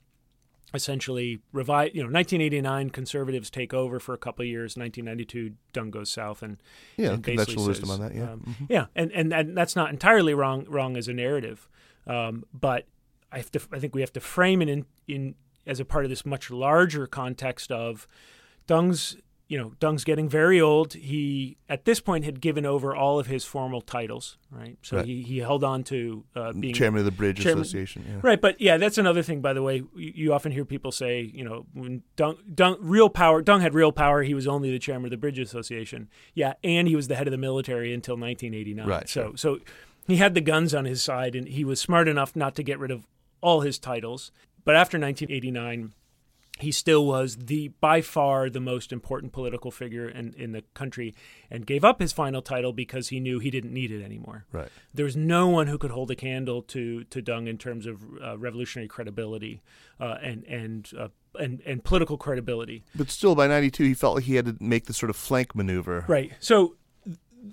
[0.74, 1.94] essentially revive.
[1.94, 4.76] You know, 1989 conservatives take over for a couple of years.
[4.76, 6.58] 1992 Deng goes south, and
[6.96, 8.14] Yeah, and conventional wisdom on that.
[8.14, 8.32] Yeah.
[8.32, 8.66] um, Mhm.
[8.68, 11.68] yeah, and, and and that's not entirely wrong wrong as a narrative,
[12.06, 12.86] um, but
[13.32, 15.34] I have to I think we have to frame it in in
[15.66, 18.06] as a part of this much larger context of
[18.68, 19.16] Deng's
[19.48, 20.94] you know Deng's getting very old.
[20.94, 24.76] He at this point had given over all of his formal titles, right?
[24.82, 25.06] So Right.
[25.06, 28.04] he he held on to uh, being Chairman of the Bridge Chairman- Association.
[28.08, 28.20] Yeah.
[28.22, 29.40] Right, but yeah, that's another thing.
[29.40, 33.08] By the way, you, you often hear people say, you know, when Deng, Deng, real
[33.08, 34.22] power, Deng had real power.
[34.22, 36.08] He was only the chairman of the Bridge Association.
[36.34, 38.86] Yeah, and he was the head of the military until 1989.
[38.88, 39.36] Right, So, sure.
[39.36, 39.58] so
[40.08, 42.78] he had the guns on his side, and he was smart enough not to get
[42.78, 43.06] rid of
[43.40, 44.32] all his titles.
[44.64, 45.92] But after 1989,
[46.58, 51.14] he still was the by far the most important political figure in, in the country,
[51.50, 54.68] and gave up his final title because he knew he didn't need it anymore Right.
[54.94, 58.00] there was no one who could hold a candle to to Deng in terms of
[58.22, 59.62] uh, revolutionary credibility
[60.00, 62.84] uh, and and, uh, and and political credibility.
[62.94, 65.54] But still, by '92, he felt like he had to make this sort of flank
[65.54, 66.04] maneuver.
[66.08, 66.32] Right.
[66.40, 66.76] So,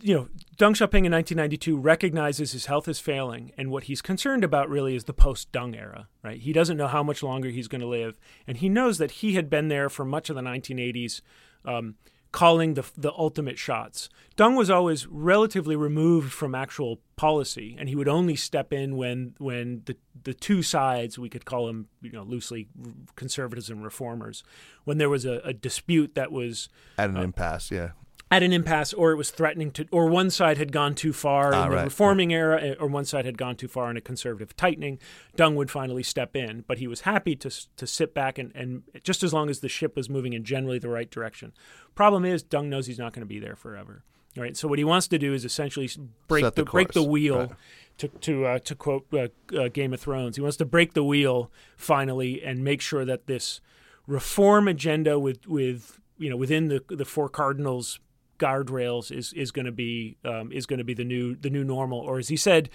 [0.01, 0.27] you know,
[0.57, 4.95] Deng Xiaoping in 1992 recognizes his health is failing, and what he's concerned about really
[4.95, 6.07] is the post-Deng era.
[6.23, 6.39] Right.
[6.39, 8.17] He doesn't know how much longer he's going to live,
[8.47, 11.21] and he knows that he had been there for much of the 1980s.
[11.65, 11.95] Um,
[12.33, 14.09] calling the the ultimate shots.
[14.35, 19.35] Deng was always relatively removed from actual policy, and he would only step in when
[19.37, 22.67] when the the two sides we could call them you know loosely
[23.15, 24.43] conservatives and reformers
[24.83, 26.67] when there was a, a dispute that was
[26.97, 27.71] At Uh, an impasse.
[27.71, 27.91] Yeah.
[28.34, 31.53] At an impasse or it was threatening to or one side had gone too far
[31.53, 33.97] Ah, in the right, reforming era eh, or one side had gone too far in
[33.97, 34.97] a conservative tightening
[35.38, 36.63] Deng would finally step in.
[36.67, 39.69] But he was happy to to sit back and, and just as long as the
[39.69, 41.53] ship was moving in generally the right direction.
[41.95, 44.03] Problem is Deng knows he's not going to be there forever
[44.36, 44.57] right?
[44.57, 45.89] So what he wants to do is essentially
[46.27, 47.51] break Set the break the wheel right.
[47.99, 51.03] to to uh, to quote uh, uh, Game of Thrones, he wants to break the
[51.03, 53.61] wheel finally and make sure that this
[54.07, 57.99] reform agenda with with you know within the the four cardinals
[58.45, 61.63] guardrails is is going to be um, is going to be the new the new
[61.63, 62.69] normal, or as he said,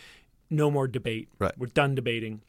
[0.50, 1.28] no more debate.
[1.38, 1.56] Right.
[1.58, 2.42] We're done debating.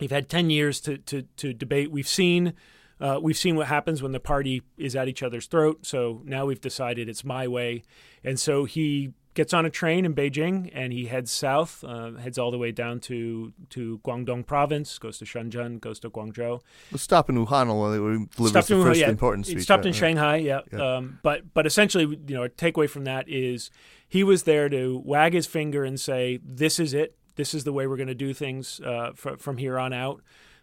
[0.00, 1.90] We've had ten years to to, to debate.
[1.90, 2.54] We've seen.
[3.00, 5.86] Uh, we've seen what happens when the party is at each other's throat.
[5.86, 7.84] So now we've decided it's my way,
[8.24, 12.38] and so he gets on a train in Beijing and he heads south, uh, heads
[12.38, 16.60] all the way down to to Guangdong province, goes to Shenzhen, goes to Guangzhou.
[16.90, 19.62] Let's stop in Wuhan while they delivers Stopped the in, first yeah, important speech.
[19.62, 19.98] stopped in yeah.
[20.00, 20.60] Shanghai, yeah.
[20.72, 20.96] Yeah.
[20.96, 23.70] Um, but but essentially, you know, a takeaway from that is
[24.08, 27.16] he was there to wag his finger and say, "This is it.
[27.36, 30.20] This is the way we're going to do things uh, fr- from here on out."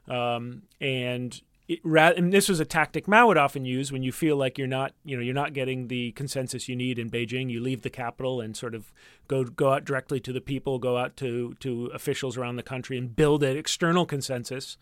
[0.10, 4.38] Um, and it, and this was a tactic Mao would often use when you feel
[4.38, 7.50] like you're not, you know, you're not getting the consensus you need in Beijing.
[7.50, 8.92] You leave the capital and sort of
[9.28, 12.98] go go out directly to the people, go out to to officials around the country,
[12.98, 14.78] and build an external consensus.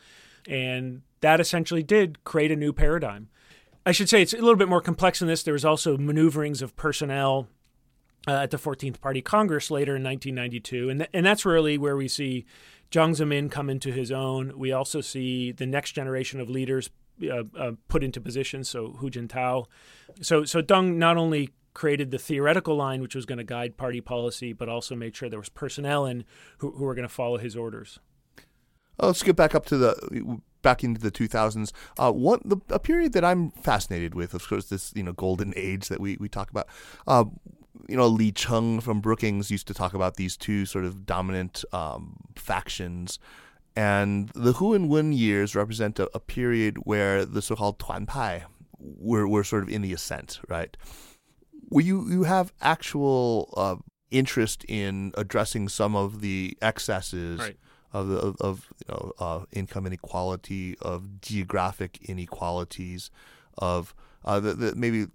[0.47, 3.29] And that essentially did create a new paradigm.
[3.85, 5.43] I should say it's a little bit more complex than this.
[5.43, 7.47] There was also maneuverings of personnel
[8.27, 11.95] uh, at the 14th Party Congress later in 1992, and th- and that's really where
[11.95, 12.45] we see
[12.91, 14.57] Jiang Zemin come into his own.
[14.57, 16.89] We also see the next generation of leaders
[17.23, 18.63] uh, uh, put into position.
[18.63, 19.65] So Hu Jintao,
[20.21, 23.99] so so Deng not only created the theoretical line which was going to guide party
[23.99, 26.23] policy, but also made sure there was personnel in
[26.59, 27.99] who, who were going to follow his orders.
[28.99, 31.71] Oh, let's get back up to the back into the 2000s.
[31.97, 32.11] Uh,
[32.45, 35.99] the a period that I'm fascinated with, of course, this you know golden age that
[35.99, 36.67] we we talk about.
[37.07, 37.25] Uh,
[37.87, 41.63] you know, Li Cheng from Brookings used to talk about these two sort of dominant
[41.73, 43.19] um, factions.
[43.75, 48.43] And the Hu and Wen years represent a, a period where the so-called Tuan Pai
[48.77, 50.75] were, were sort of in the ascent, right?
[51.69, 53.77] Where you, you have actual uh,
[54.11, 57.57] interest in addressing some of the excesses Right.
[57.91, 63.09] of the of, of you know, uh, income inequality, of geographic inequalities,
[63.57, 63.95] of
[64.25, 65.07] uh, the, the maybe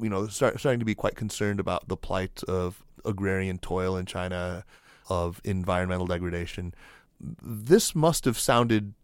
[0.00, 4.06] you know start, starting to be quite concerned about the plight of agrarian toil in
[4.06, 4.64] China,
[5.08, 6.74] of environmental degradation.
[7.20, 8.94] This must have sounded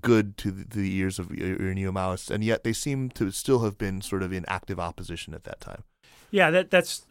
[0.00, 3.60] good to the, the ears of your, your neo-Maoists, and yet they seem to still
[3.60, 5.82] have been sort of in active opposition at that time.
[6.30, 7.06] Yeah, that that's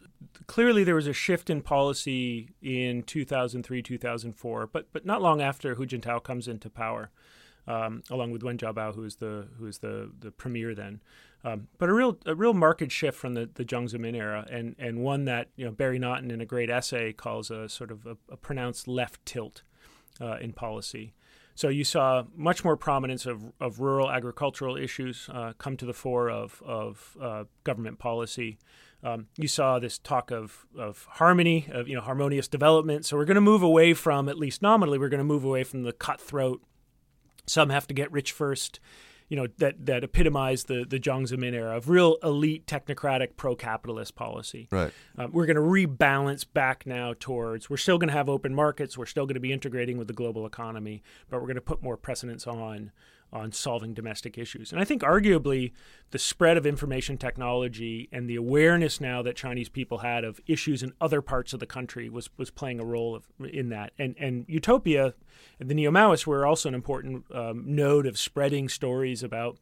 [0.46, 5.74] clearly there was a shift in policy in 2003, 2004, but but not long after
[5.74, 7.10] Hu Jintao comes into power,
[7.66, 11.00] um, along with Wen Jiabao, who is the who is the the premier then.
[11.42, 14.76] Um, but a real a real marked shift from the the Jiang Zemin era, and
[14.78, 18.06] and one that you know Barry Naughton in a great essay calls a sort of
[18.06, 19.62] a, a pronounced left tilt
[20.20, 21.14] uh, in policy.
[21.60, 25.92] So you saw much more prominence of, of rural agricultural issues uh, come to the
[25.92, 28.56] fore of, of uh, government policy.
[29.02, 33.04] Um, you saw this talk of, of harmony, of you know harmonious development.
[33.04, 35.64] So we're going to move away from, at least nominally, we're going to move away
[35.64, 36.62] from the cutthroat.
[37.46, 38.80] Some have to get rich first.
[39.30, 44.14] You know that that epitomized the the Jiang Zemin era of real elite technocratic pro-capitalist
[44.16, 44.68] policy.
[44.70, 44.92] Right.
[45.16, 48.98] Um, we're going to rebalance back now towards we're still going to have open markets,
[48.98, 51.82] we're still going to be integrating with the global economy, but we're going to put
[51.82, 52.90] more precedence on
[53.32, 54.72] on solving domestic issues.
[54.72, 55.72] And I think arguably
[56.10, 60.82] the spread of information technology and the awareness now that Chinese people had of issues
[60.82, 63.92] in other parts of the country was was playing a role of, in that.
[63.98, 65.14] And and Utopia,
[65.58, 69.58] the neo Maoists were also an important um, node of spreading stories about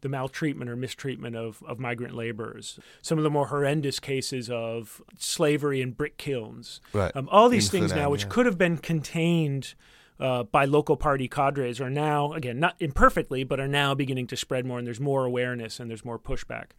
[0.00, 2.78] the maltreatment or mistreatment of, of migrant laborers.
[3.02, 6.80] Some of the more horrendous cases of slavery in brick kilns.
[6.92, 7.14] Right.
[7.16, 8.28] Um, all these In things now, which yeah.
[8.28, 9.74] could have been contained
[10.20, 14.36] uh, by local party cadres, are now, again, not imperfectly, but are now beginning to
[14.36, 16.70] spread more, and there's more awareness and there's more pushback.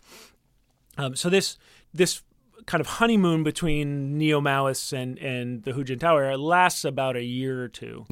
[0.98, 1.58] Um, so this
[1.94, 2.22] this
[2.66, 7.24] kind of honeymoon between neo Maoists and and the Hu Jintao era lasts about a
[7.24, 8.06] year or 2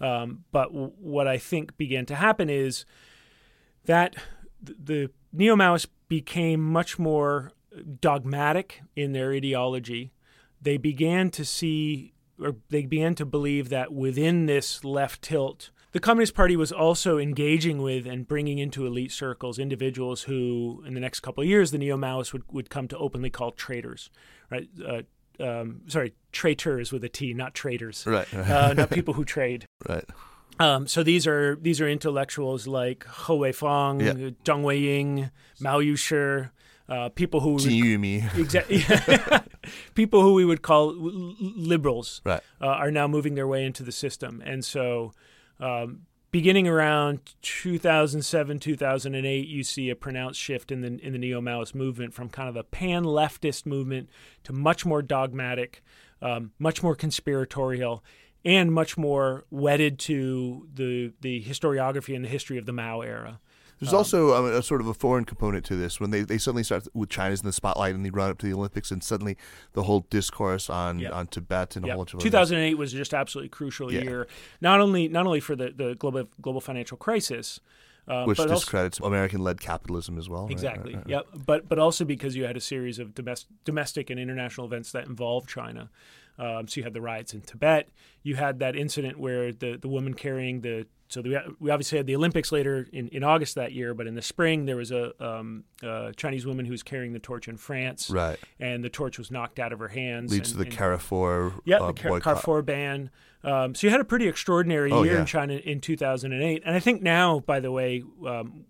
[0.00, 2.84] Um, but w- what I think began to happen is
[3.84, 4.14] that
[4.66, 7.52] th- the neo Maoists became much more
[8.00, 10.12] dogmatic in their ideology.
[10.60, 12.12] They began to see,
[12.70, 17.82] they began to believe that within this left tilt, the Communist Party was also engaging
[17.82, 21.78] with and bringing into elite circles individuals who, in the next couple of years, the
[21.78, 24.10] neo Maoists would, would come to openly call traitors,
[24.50, 24.68] right?
[24.86, 25.02] Uh,
[25.42, 28.32] um, sorry, traitors with a T, not traitors, Right.
[28.34, 29.66] uh, not people who trade.
[29.88, 30.04] right.
[30.60, 34.30] Um, so these are these are intellectuals like He Weifang, Yeah.
[34.44, 35.30] Zhang Weiying,
[35.60, 36.50] Mao Yushi,
[36.88, 38.32] uh, people who Yumi.
[38.34, 38.84] would, exactly
[39.94, 42.40] people who we would call liberals Right.
[42.60, 45.12] uh, are now moving their way into the system, and so
[45.60, 51.40] um, beginning around 2007 2008, you see a pronounced shift in the in the neo
[51.40, 54.08] Maoist movement from kind of a pan leftist movement
[54.44, 55.82] to much more dogmatic,
[56.20, 58.02] um, much more conspiratorial.
[58.44, 63.38] And much more wedded to the the historiography and the history of the Mao era.
[63.82, 66.62] There's also um, a sort of a foreign component to this when they, they suddenly
[66.62, 69.36] start with China's in the spotlight and they run up to the Olympics and suddenly
[69.72, 71.12] the whole discourse on, Yep.
[71.12, 71.94] on Tibet and a Yeah.
[71.94, 74.02] whole bunch of other- 2008 was just absolutely crucial Yeah.
[74.02, 74.26] year,
[74.60, 77.58] not only not only for the, the global global financial crisis,
[78.08, 80.42] um, which also, discredits American-led capitalism as well.
[80.44, 80.50] right?
[80.52, 81.26] exactly, Right, right, yep.
[81.46, 85.06] But but also because you had a series of domestic domestic and international events that
[85.06, 85.90] involved China.
[86.42, 87.88] Um, so you had the riots in Tibet.
[88.22, 92.06] You had that incident where the the woman carrying the so the, we obviously had
[92.06, 95.12] the Olympics later in, in August that year, but in the spring there was a,
[95.22, 98.38] um, a Chinese woman who was carrying the torch in France, Right.
[98.58, 100.32] and the torch was knocked out of her hands.
[100.32, 103.10] Leads and- to the and- Carrefour yeah, uh, the Car- Carrefour ban.
[103.44, 105.20] Um, so you had a pretty extraordinary Oh, year yeah.
[105.20, 108.64] in China in 2008, and I think now, by the way, um,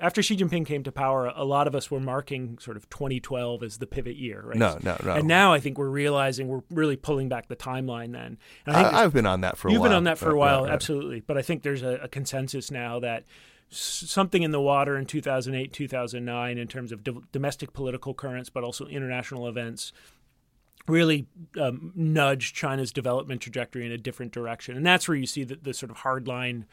[0.00, 3.62] after Xi Jinping came to power, a lot of us were marking sort of 2012
[3.62, 4.56] as the pivot year, right?
[4.56, 5.14] No, no, no.
[5.14, 8.12] And now I think we're realizing we're really pulling back the timeline.
[8.12, 9.74] Then, and I I've been on that for a while.
[9.74, 10.74] You've been on that for a while, right, right.
[10.74, 11.20] absolutely.
[11.20, 13.24] But I think there's a, a consensus now that
[13.70, 18.62] something in the water in 2008, 2009, in terms of do- domestic political currents, but
[18.62, 19.92] also international events,
[20.86, 21.26] really
[21.60, 24.76] um, nudged China's development trajectory in a different direction.
[24.76, 26.66] And that's where you see the, the sort of hard line.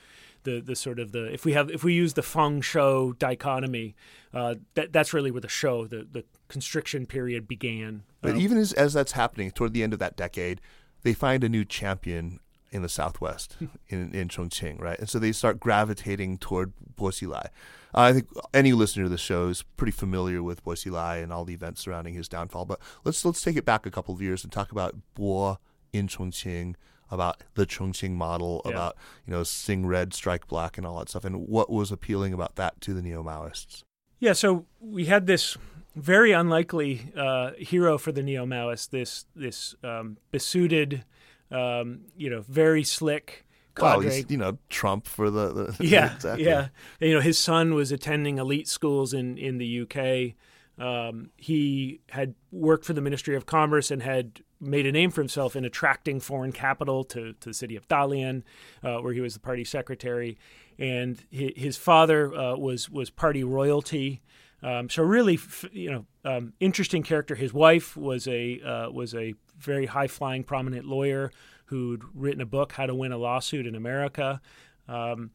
[0.44, 3.94] The, the sort of the if we have if we use the Fang Shou dichotomy,
[4.34, 8.02] uh, that that's really where the show the, the constriction period began.
[8.22, 10.60] But Um, even as, as that's happening toward the end of that decade,
[11.04, 12.40] they find a new champion
[12.72, 13.58] in the southwest,
[13.90, 14.98] in, in Chongqing, right?
[15.00, 17.48] And so they start gravitating toward Bo Xilai.
[17.94, 21.44] I think any listener to the show is pretty familiar with Bo Xilai and all
[21.44, 22.64] the events surrounding his downfall.
[22.66, 25.58] But let's let's take it back a couple of years and talk about Bo
[25.92, 26.76] in Chongqing,
[27.10, 28.72] about the Chongqing model, Yeah.
[28.72, 28.96] about
[29.28, 32.56] you know sing red, strike black, and all that stuff, and what was appealing about
[32.56, 33.84] that to the neo Maoists.
[34.20, 35.58] Yeah, so we had this
[35.94, 38.90] very unlikely uh, hero for the neo Maoists.
[38.90, 41.04] This this um, besuited,
[41.52, 43.46] um, you know, very slick
[43.80, 46.46] Well, he's you know Trump for the, the yeah, exactly.
[46.46, 46.68] yeah.
[47.00, 50.36] You know, his son was attending elite schools in in the UK.
[50.84, 55.22] Um, he had worked for the Ministry of Commerce and had made a name for
[55.22, 58.44] himself in attracting foreign capital to, to the city of Dalian,
[58.84, 60.38] uh, where he was the party secretary.
[60.80, 64.22] And hi- his father uh, was was party royalty.
[64.64, 67.36] Um, so really, f- you know, um, interesting character.
[67.36, 71.32] His wife was a uh, was a very high flying, prominent lawyer
[71.66, 74.42] who'd written a book, How to Win a Lawsuit in America.
[74.88, 75.32] Um,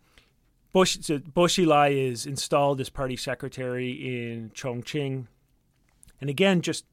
[0.72, 5.26] Bo, so Bo Xilai is installed as party secretary in Chongqing.
[6.20, 6.84] And again, just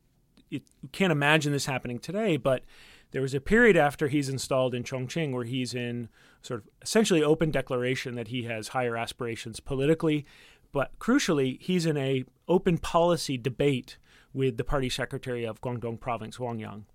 [0.49, 2.63] it, you can't imagine this happening today, but
[3.11, 6.09] there was a period after he's installed in Chongqing where he's in
[6.41, 10.25] sort of essentially open declaration that he has higher aspirations politically,
[10.71, 13.97] but crucially, he's in a open policy debate
[14.34, 16.86] with the party secretary of Guangdong province, Wang Yang.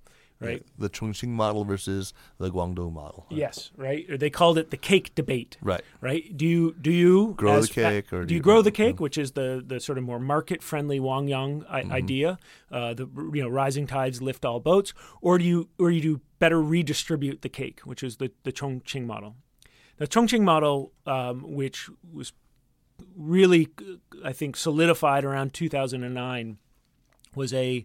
[0.40, 0.64] Right?
[0.78, 3.26] The Chongqing model versus the Guangdong model.
[3.30, 4.08] Yes, right.
[4.10, 5.56] Or they called it the cake debate.
[5.60, 5.82] Right.
[6.00, 6.36] Right.
[6.36, 8.70] Do you do you Grow as the cake or do do you you- grow the
[8.70, 11.92] cake, which is the the sort of more market friendly Wang Yang I- Mm-hmm.
[11.92, 12.38] idea,
[12.70, 16.20] uh, the you know rising tides lift all boats, or do you or you do
[16.38, 19.36] better redistribute the cake, which is the the Chongqing model.
[19.96, 22.32] The Chongqing model, um, which was
[23.16, 23.68] really,
[24.24, 26.58] I think, solidified around 2009,
[27.34, 27.84] was a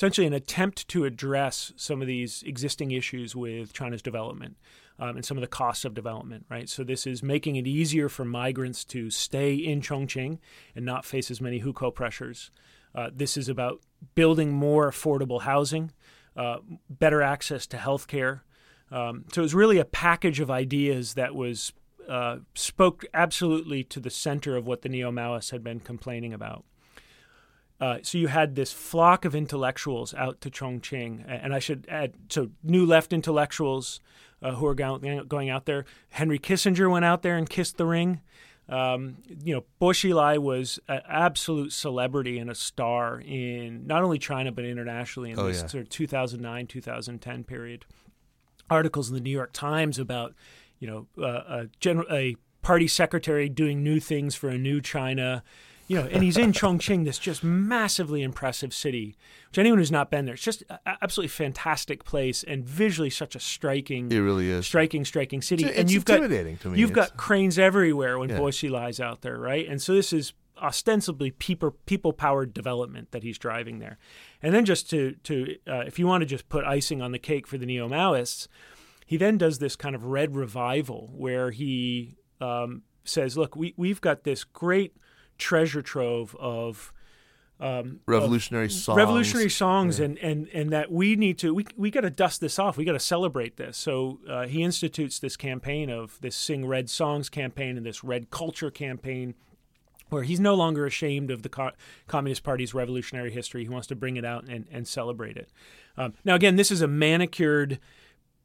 [0.00, 4.56] essentially an attempt to address some of these existing issues with China's development
[4.98, 6.46] um, and some of the costs of development.
[6.48, 6.70] Right.
[6.70, 10.38] So this is making it easier for migrants to stay in Chongqing
[10.74, 12.50] and not face as many hukou pressures.
[12.94, 13.82] Uh, this is about
[14.14, 15.92] building more affordable housing,
[16.34, 18.42] uh, better access to health care.
[18.90, 21.74] Um, so it was really a package of ideas that was
[22.08, 26.64] uh, spoke absolutely to the center of what the neo Maoists had been complaining about.
[27.80, 32.12] Uh, so you had this flock of intellectuals out to Chongqing, and I should add,
[32.28, 34.00] so new left intellectuals
[34.42, 35.86] uh, who are go- going out there.
[36.10, 38.20] Henry Kissinger went out there and kissed the ring.
[38.68, 44.18] Um, you know, Bo Xilai was an absolute celebrity and a star in not only
[44.18, 45.66] China but internationally in Oh, this yeah.
[45.66, 47.84] sort of 2009 2010 period.
[48.68, 50.34] Articles in the New York Times about
[50.78, 55.42] you know uh, a, general, a party secretary doing new things for a new China.
[55.90, 59.16] You know, and he's in Chongqing, this just massively impressive city.
[59.48, 63.40] Which anyone who's not been there, it's just absolutely fantastic place, and visually such a
[63.40, 64.64] striking, It really is.
[64.66, 65.64] striking, striking city.
[65.64, 66.56] It's- and it's you've got to me.
[66.78, 68.36] You've It's- got cranes everywhere when Yeah.
[68.38, 69.66] Bo Xilai's out there, right?
[69.68, 70.32] And so this is
[70.62, 73.98] ostensibly people people powered development that he's driving there.
[74.40, 77.18] And then just to to uh, if you want to just put icing on the
[77.18, 78.46] cake for the neo Maoists,
[79.06, 84.00] he then does this kind of red revival where he um, says, "Look, we we've
[84.00, 84.94] got this great
[85.40, 86.92] treasure trove of."
[87.62, 88.96] Um, of revolutionary songs.
[88.96, 92.58] revolutionary songs and, and and that we need to we, we got to dust this
[92.58, 96.64] off we got to celebrate this so uh, he institutes this campaign of this sing
[96.64, 99.34] red songs campaign and this red culture campaign
[100.08, 101.72] where he's no longer ashamed of the co-
[102.06, 105.50] communist party's revolutionary history he wants to bring it out and, and celebrate it
[105.98, 107.78] um, now again this is a manicured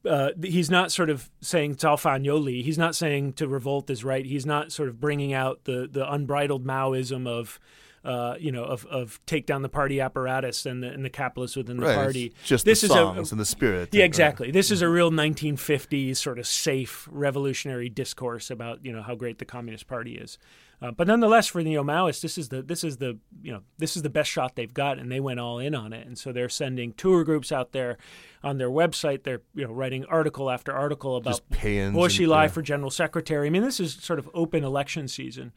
[0.06, 2.24] uh, he's not sort of saying Fan
[2.62, 4.24] He's not saying to revolt is right.
[4.24, 7.58] He's not sort of bringing out the the unbridled Maoism of,
[8.04, 11.56] uh, you know, of, of take down the party apparatus and the, and the capitalists
[11.56, 12.32] within the Right, party.
[12.44, 13.88] just this the is songs a, and the spirit.
[13.92, 14.50] yeah, exactly.
[14.50, 19.38] This is a real 1950s sort of safe revolutionary discourse about you know how great
[19.38, 20.38] the Communist Party is.
[20.80, 23.62] Uh, but nonetheless, for the neo Maoists, this is the this is the you know
[23.78, 26.06] this is the best shot they've got, and they went all in on it.
[26.06, 27.96] And so they're sending tour groups out there
[28.42, 29.22] on their website.
[29.22, 32.08] They're you know writing article after article about pay-ins Bo
[32.44, 32.48] yeah.
[32.48, 33.46] for general secretary.
[33.46, 35.52] I mean, this is sort of open election season.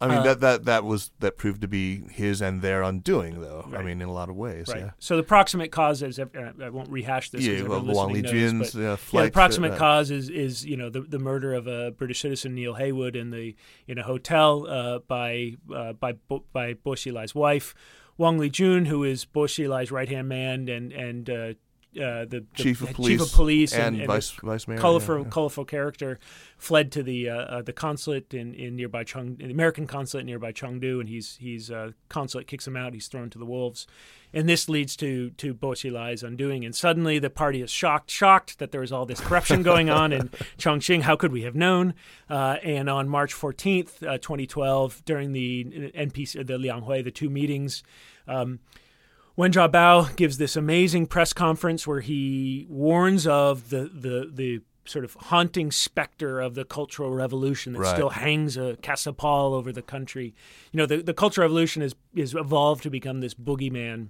[0.00, 3.40] I mean uh, that that that was that proved to be his and their undoing,
[3.40, 3.68] though.
[3.74, 4.68] I mean, in a lot of ways.
[4.68, 4.78] Right.
[4.82, 4.90] Yeah.
[5.00, 6.26] So the proximate cause is uh,
[6.62, 7.42] I won't rehash this.
[7.42, 9.24] Yeah, well, everyone Wang listening Li knows, Jun's but- uh, yeah, flight.
[9.26, 12.54] the proximate uh, cause is is you know the the murder of a British citizen
[12.54, 13.56] Neil Heywood in the
[13.88, 16.12] in a hotel uh, by by
[16.52, 17.74] by Bo Xilai's wife,
[18.16, 21.56] Wang Li Jun, who is Bo Xilai's right hand man and and
[21.96, 24.78] uh, the, the Chief of chief police of police and, and, vice vice mayor.
[24.78, 25.30] colorful yeah, yeah.
[25.30, 26.18] colorful character
[26.58, 30.52] fled to the uh, uh, the consulate in, in nearby Chung the American consulate nearby
[30.52, 33.86] Chengdu and he's he's uh, consulate kicks him out he's thrown to the wolves
[34.34, 38.58] and this leads to to Bo Xilai's undoing and suddenly the party is shocked shocked
[38.58, 40.28] that there is all this corruption going on in
[40.58, 41.94] Chongqing how could we have known
[42.28, 47.82] uh, and on March 14th uh, 2012 during the NPC the Lianghui the two meetings
[48.26, 48.60] um,
[49.38, 55.04] Wen Jiabao gives this amazing press conference where he warns of the the the sort
[55.04, 57.94] of haunting specter of the cultural revolution that Right.
[57.94, 58.76] still hangs a
[59.12, 60.34] pall over the country.
[60.72, 64.08] You know, the the cultural revolution is is evolved to become this boogeyman.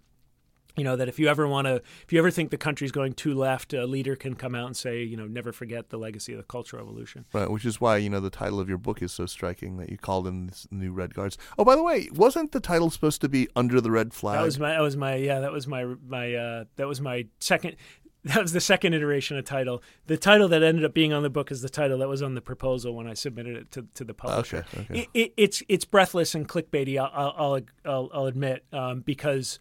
[0.79, 3.15] You know that if you ever want to, if you ever think the country's going
[3.15, 6.33] too left, a leader can come out and say, you know, never forget the legacy
[6.33, 7.25] of the cultural revolution.
[7.33, 9.91] Right, which is why you know the title of your book is so striking that
[9.91, 11.37] you called them this new Red Guards.
[11.59, 14.39] Oh, by the way, wasn't the title supposed to be Under the Red Flag?
[14.39, 17.27] That was my that was my yeah that was my my uh, that was my
[17.41, 17.77] second
[18.25, 19.83] that was the second iteration of title.
[20.07, 22.35] The title that ended up being on the book is the title that was on
[22.35, 24.67] the proposal when I submitted it to, to the publisher.
[24.75, 25.01] Okay, okay.
[25.01, 26.99] It, it, it's it's breathless and clickbaity.
[26.99, 29.59] I'll I'll I'll, I'll admit um, because.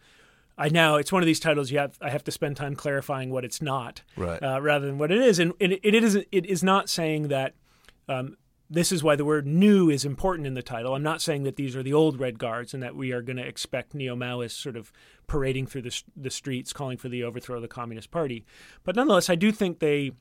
[0.58, 3.30] I now it's one of these titles you have I have to spend time clarifying
[3.30, 4.41] what it's not, Right.
[4.41, 7.28] uh, rather than what it is, and, and it, it is it is not saying
[7.28, 7.53] that
[8.10, 8.38] um,
[8.70, 10.93] this is why the word new is important in the title.
[10.95, 13.38] I'm not saying that these are the old Red Guards and that we are going
[13.38, 14.91] to expect neo Maoists sort of
[15.28, 18.45] parading through the, the streets calling for the overthrow of the Communist Party.
[18.84, 20.12] But nonetheless, I do think they,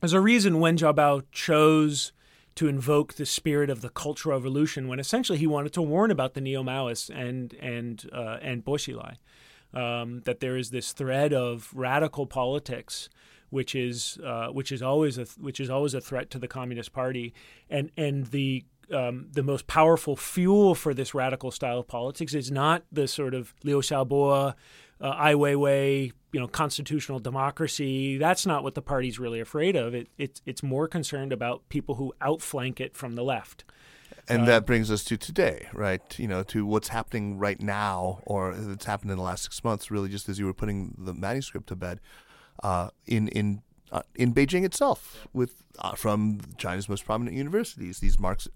[0.00, 2.12] there's a reason Wen Jiabao chose
[2.56, 6.34] to invoke the spirit of the Cultural Revolution when essentially he wanted to warn about
[6.34, 9.16] the neo Maoists and, and, uh, and Bo Xilai.
[9.74, 13.08] Um, that there is this thread of radical politics
[13.50, 16.92] which is uh, which is always a which is always a threat to the Communist
[16.92, 17.32] Party,
[17.70, 22.50] and and the um, the most powerful fuel for this radical style of politics is
[22.50, 24.54] not the sort of Liu Xiaobo,
[25.00, 28.18] uh, Ai Weiwei, you know, constitutional democracy.
[28.18, 29.94] That's not what the party's really afraid of.
[29.94, 33.64] It, it it's more concerned about people who outflank it from the left.
[34.28, 36.18] And that brings us to today, right?
[36.18, 39.90] You know, to what's happening right now, or that's happened in the last six months.
[39.90, 42.00] Really, just as you were putting the manuscript to bed,
[42.62, 48.18] uh, in in uh, in Beijing itself, with uh, from China's most prominent universities, these
[48.18, 48.48] Marx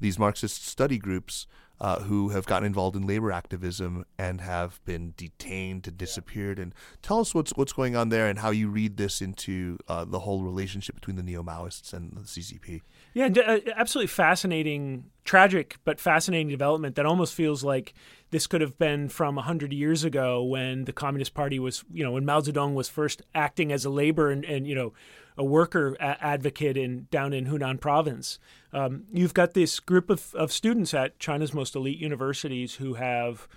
[0.00, 1.46] these Marxist study groups
[1.80, 6.58] uh, who have gotten involved in labor activism and have been detained and disappeared.
[6.58, 10.04] And tell us what's what's going on there and how you read this into uh,
[10.04, 12.82] the whole relationship between the neo Maoists and the CCP.
[13.12, 17.94] Yeah, uh, absolutely fascinating, tragic but fascinating development that almost feels like
[18.30, 22.12] this could have been from 100 years ago when the Communist Party was, you know,
[22.12, 24.92] when Mao Zedong was first acting as a labor and, and you know,
[25.36, 28.38] a worker a- advocate in down in Hunan province.
[28.72, 33.48] Um, you've got this group of, of students at China's most elite universities who have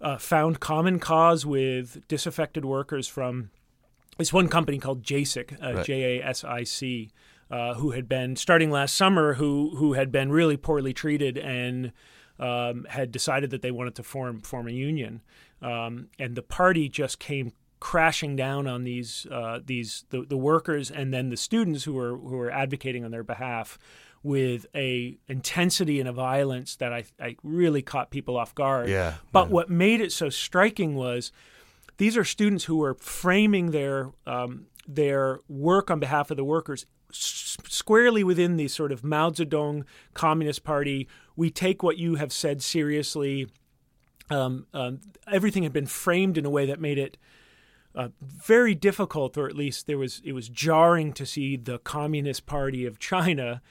[0.00, 3.50] uh, found common cause with disaffected workers from
[4.18, 5.86] this one company called JASIC, uh, right.
[5.86, 7.10] J A S I C.
[7.50, 11.92] Uh, who had been starting last summer, who who had been really poorly treated and
[12.38, 15.20] um, had decided that they wanted to form form a union,
[15.60, 17.52] um, and the party just came
[17.82, 22.16] crashing down on these uh, these the, the workers and then the students who were
[22.16, 23.76] who were advocating on their behalf
[24.22, 28.88] with a intensity and a violence that I, I really caught people off guard.
[28.88, 29.14] Yeah.
[29.32, 29.54] But yeah.
[29.54, 31.32] what made it so striking was
[31.96, 36.86] these are students who were framing their um, their work on behalf of the workers
[37.10, 39.82] squarely within the sort of Mao Zedong
[40.14, 41.08] Communist Party.
[41.34, 43.48] We take what you have said seriously.
[44.30, 47.18] Um, um, everything had been framed in a way that made it
[47.94, 52.46] uh, very difficult, or at least there was it was jarring to see the Communist
[52.46, 53.62] Party of China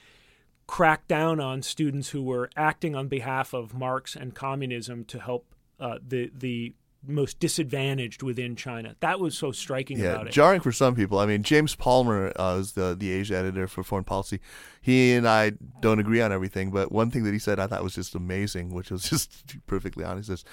[0.66, 5.54] crack down on students who were acting on behalf of Marx and communism to help
[5.80, 8.94] uh, the the most disadvantaged within China.
[9.00, 10.32] That was so striking yeah, about it.
[10.32, 11.18] Jarring for some people.
[11.18, 14.40] I mean, James Palmer uh, is the the Asia editor for Foreign Policy.
[14.80, 17.82] He and I don't agree on everything, but one thing that he said I thought
[17.82, 20.30] was just amazing, which was just perfectly honest.
[20.30, 20.44] Is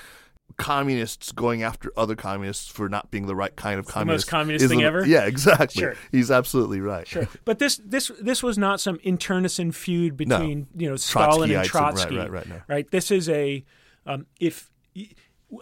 [0.59, 4.27] communists going after other communists for not being the right kind of it's communist.
[4.27, 5.05] The most communist thing ever.
[5.05, 5.81] Yeah, exactly.
[5.81, 5.95] Sure.
[6.11, 7.07] He's absolutely right.
[7.07, 10.81] Sure, but this this this was not some internecine feud between no.
[10.81, 12.17] you know Stalin and Trotsky.
[12.17, 12.61] right, right, right, no.
[12.67, 12.91] right.
[12.91, 13.65] This is a
[14.05, 14.69] um, if.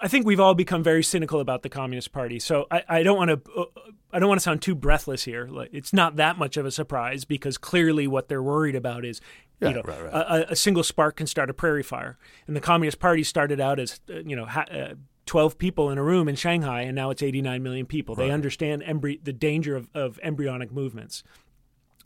[0.01, 2.39] I think we've all become very cynical about the Communist Party.
[2.39, 3.65] So I, I don't want to uh,
[4.11, 5.47] I don't want to sound too breathless here.
[5.47, 9.21] Like, it's not that much of a surprise because clearly what they're worried about is
[9.59, 10.13] yeah, you know, right, right.
[10.13, 12.17] A, a, single spark can start a prairie fire.
[12.45, 14.45] And the Communist Party started out as uh, you know.
[14.45, 14.93] Ha- uh,
[15.25, 18.15] 12 people in a room in Shanghai, and now it's 89 million people.
[18.15, 18.27] Right.
[18.27, 21.21] They understand embry- the danger of, of embryonic movements.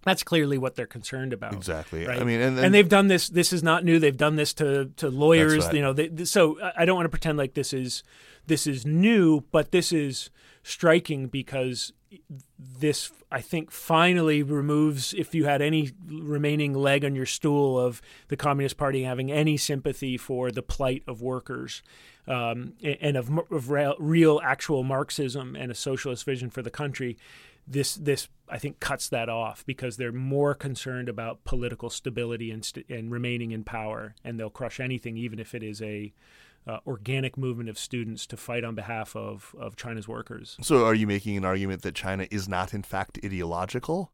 [0.04, 1.54] That's clearly what they're concerned about.
[1.54, 2.06] Exactly.
[2.08, 2.20] Right?
[2.20, 3.30] I mean, and, and they've done this.
[3.30, 4.00] This is not new.
[4.00, 5.66] They've done this to to lawyers.
[5.66, 5.76] Right.
[5.76, 8.04] You know, they, so I don't want to pretend like this is
[8.48, 10.32] this is new, but this is
[10.64, 11.94] striking because
[12.60, 18.02] this I think finally removes if you had any remaining leg on your stool of
[18.28, 21.82] the Communist Party having any sympathy for the plight of workers
[22.28, 27.18] um, and of, of real, actual Marxism and a socialist vision for the country
[27.68, 32.66] this this I think cuts that off because they're more concerned about political stability and
[32.66, 36.12] st- and remaining in power, and they'll crush anything, even if it is a
[36.68, 40.58] uh, organic movement of students to fight on behalf of of China's workers.
[40.62, 44.12] So, are you making an argument that China is not, in fact, ideological?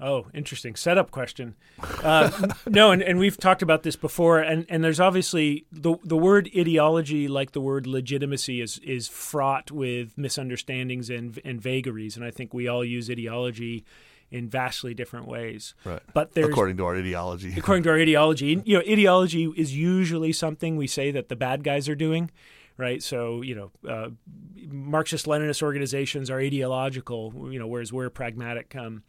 [0.00, 1.54] Oh, interesting setup question.
[2.02, 6.16] Uh, no, and, and we've talked about this before, and, and there's obviously the the
[6.16, 12.24] word ideology, like the word legitimacy, is is fraught with misunderstandings and and vagaries, and
[12.24, 13.84] I think we all use ideology
[14.32, 15.74] in vastly different ways.
[15.84, 16.02] Right.
[16.12, 17.54] But there's according to our ideology.
[17.56, 21.62] according to our ideology, you know, ideology is usually something we say that the bad
[21.62, 22.30] guys are doing
[22.78, 23.02] right?
[23.02, 24.08] So you know, uh,
[24.56, 28.74] Marxist-Leninist organizations are ideological, you know, whereas we're pragmatic.
[28.74, 29.02] Um,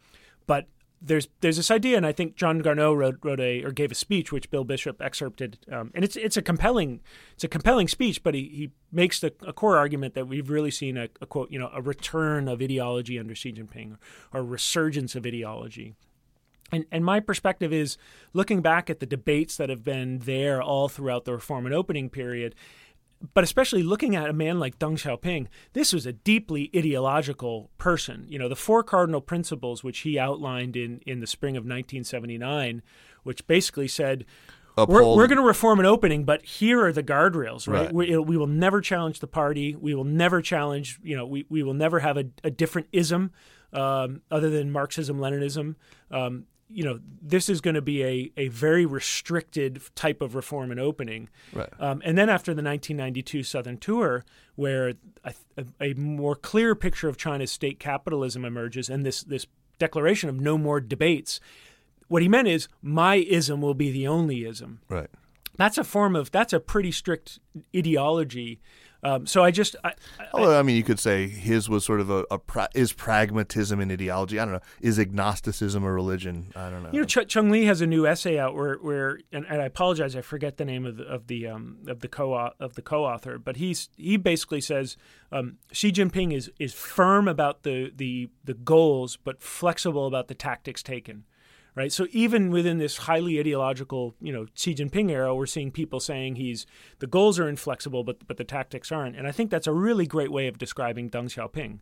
[0.46, 0.66] but
[1.04, 3.94] there's there's this idea, and I think John Garnaut wrote wrote a or gave a
[3.94, 7.00] speech which Bill Bishop excerpted, um, and it's it's a compelling
[7.34, 10.70] it's a compelling speech, but he, he makes the a core argument that we've really
[10.70, 13.98] seen a, a quote you know a return of ideology under Xi Jinping
[14.32, 15.94] or a resurgence of ideology.
[16.72, 17.98] And, and my perspective is
[18.32, 22.08] looking back at the debates that have been there all throughout the reform and opening
[22.08, 22.54] period,
[23.32, 28.26] but especially looking at a man like Deng Xiaoping, this was a deeply ideological person.
[28.28, 32.82] You know, the four cardinal principles which he outlined in, in the spring of 1979,
[33.22, 34.26] which basically said,
[34.76, 37.84] we're, we're going to reform an opening, but here are the guardrails, right?
[37.84, 37.94] Right.
[37.94, 39.76] We, we will never challenge the party.
[39.76, 43.30] We will never challenge, you know, we, we will never have a, a different ism
[43.72, 45.76] um, other than Marxism, Leninism.
[46.10, 50.70] Um, you know, this is going to be a, a very restricted type of reform
[50.70, 51.28] and opening.
[51.52, 51.68] Right.
[51.78, 54.24] Um, and then after the 1992 Southern Tour,
[54.56, 59.46] where a, a, a more clear picture of China's state capitalism emerges, and this this
[59.78, 61.40] declaration of no more debates,
[62.08, 64.80] what he meant is my ism will be the only ism.
[64.88, 65.10] Right.
[65.56, 67.38] That's a form of that's a pretty strict
[67.76, 68.60] ideology.
[69.04, 72.00] Um, so I just I, I, Although I mean, you could say his was sort
[72.00, 74.40] of a, a pra- is pragmatism an ideology?
[74.40, 74.60] I don't know.
[74.80, 76.52] Is agnosticism a religion?
[76.56, 76.88] I don't know.
[76.90, 79.66] You know, Ch- Cheng Li has a new essay out where, where and, and I
[79.66, 82.82] apologize, I forget the name of the of the um, of the co of the
[82.82, 84.96] co-author, but he's he basically says
[85.30, 90.34] um, Xi Jinping is is firm about the the the goals, but flexible about the
[90.34, 91.24] tactics taken.
[91.76, 95.98] Right, so even within this highly ideological, you know, Xi Jinping era, we're seeing people
[95.98, 96.66] saying he's
[97.00, 100.06] the goals are inflexible, but but the tactics aren't, and I think that's a really
[100.06, 101.80] great way of describing Deng Xiaoping.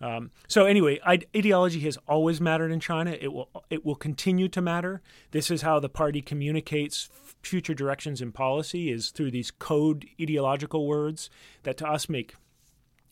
[0.00, 3.16] Um, so anyway, ideology has always mattered in China.
[3.20, 5.02] It will it will continue to matter.
[5.30, 7.08] This is how the party communicates
[7.42, 11.30] future directions in policy is through these code ideological words
[11.62, 12.34] that to us make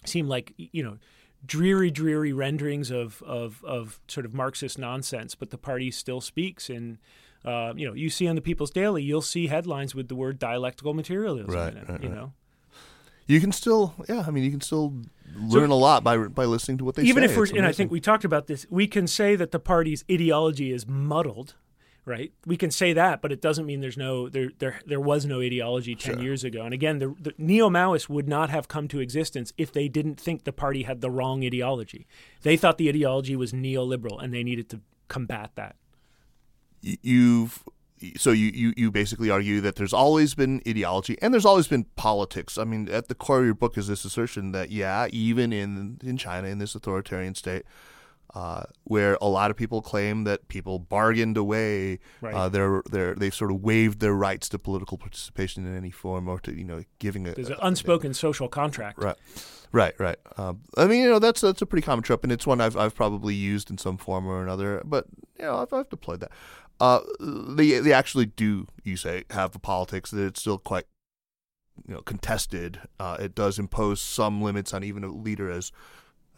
[0.04, 0.98] seem like you know
[1.44, 6.70] dreary, dreary renderings of, of, of sort of Marxist nonsense, but the party still speaks.
[6.70, 6.98] And,
[7.44, 10.38] uh, you know, you see on the People's Daily, you'll see headlines with the word
[10.38, 12.16] dialectical materialism Right, in it, right, you right.
[12.16, 12.32] know.
[13.26, 14.24] you can still, yeah.
[14.26, 14.94] I mean, you can still
[15.36, 17.30] learn a lot by by listening to what they Even say.
[17.32, 20.04] if we're, and I think we talked about this, we can say that the party's
[20.10, 21.54] ideology is muddled,
[22.06, 22.32] right?
[22.46, 25.40] We can say that, but it doesn't mean there's no there there there was no
[25.40, 26.22] ideology ten Sure.
[26.22, 26.62] years ago.
[26.64, 30.18] And again, the, the neo Maoists would not have come to existence if they didn't
[30.18, 32.06] think the party had the wrong ideology.
[32.42, 35.76] They thought the ideology was neoliberal, and they needed to combat that.
[36.80, 37.62] You've
[38.16, 41.84] so you, you you basically argue that there's always been ideology and there's always been
[41.96, 42.58] politics.
[42.58, 45.98] I mean, at the core of your book is this assertion that yeah, even in
[46.04, 47.64] in China in this authoritarian state.
[48.36, 52.34] Uh, where a lot of people claim that people bargained away Right.
[52.34, 56.28] uh, their their they've sort of waived their rights to political participation in any form
[56.28, 58.98] or to you know giving a, There's an a- unspoken social contract.
[59.02, 59.16] Right,
[59.72, 60.18] right, right.
[60.36, 62.76] Um, I mean, you know, that's that's a pretty common trope, and it's one I've
[62.76, 64.82] I've probably used in some form or another.
[64.84, 65.06] But
[65.38, 66.30] you know, I've, I've deployed that.
[66.78, 70.84] Uh, they they actually do, you say, have the politics that it's still quite
[71.88, 72.80] you know contested.
[73.00, 75.72] Uh, it does impose some limits on even a leader as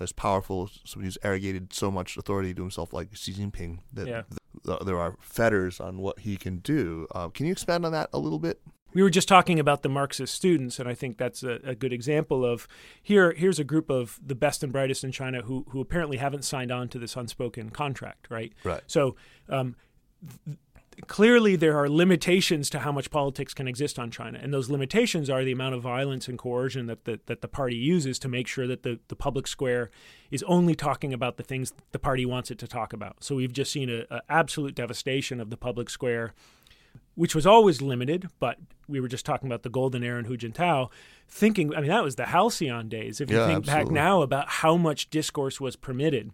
[0.01, 4.23] as powerful, somebody who's arrogated so much authority to himself, like Xi Jinping, that Yeah.
[4.67, 7.07] th- there are fetters on what he can do.
[7.15, 8.61] Uh, can you expand on that a little bit?
[8.95, 11.93] We were just talking about the Marxist students, and I think that's a, a good
[11.93, 12.67] example of
[13.03, 13.33] here.
[13.33, 16.73] Here's a group of the best and brightest in China who who apparently haven't signed
[16.73, 18.53] on to this unspoken contract, right?
[18.65, 18.81] Right.
[18.87, 19.15] So
[19.51, 19.77] um,
[20.47, 20.57] th-
[21.07, 25.31] clearly, there are limitations to how much politics can exist on China, and those limitations
[25.31, 28.47] are the amount of violence and coercion that the, that the party uses to make
[28.47, 29.91] sure that the, the public square
[30.31, 33.23] is only talking about the things the party wants it to talk about.
[33.23, 36.35] So we've just seen a, a absolute devastation of the public square
[37.15, 40.37] which was always limited, but we were just talking about the golden era in Hu
[40.37, 40.89] Jintao,
[41.29, 43.21] thinking, I mean, that was the halcyon days.
[43.21, 46.31] If you Yeah, think back now about how much discourse was permitted.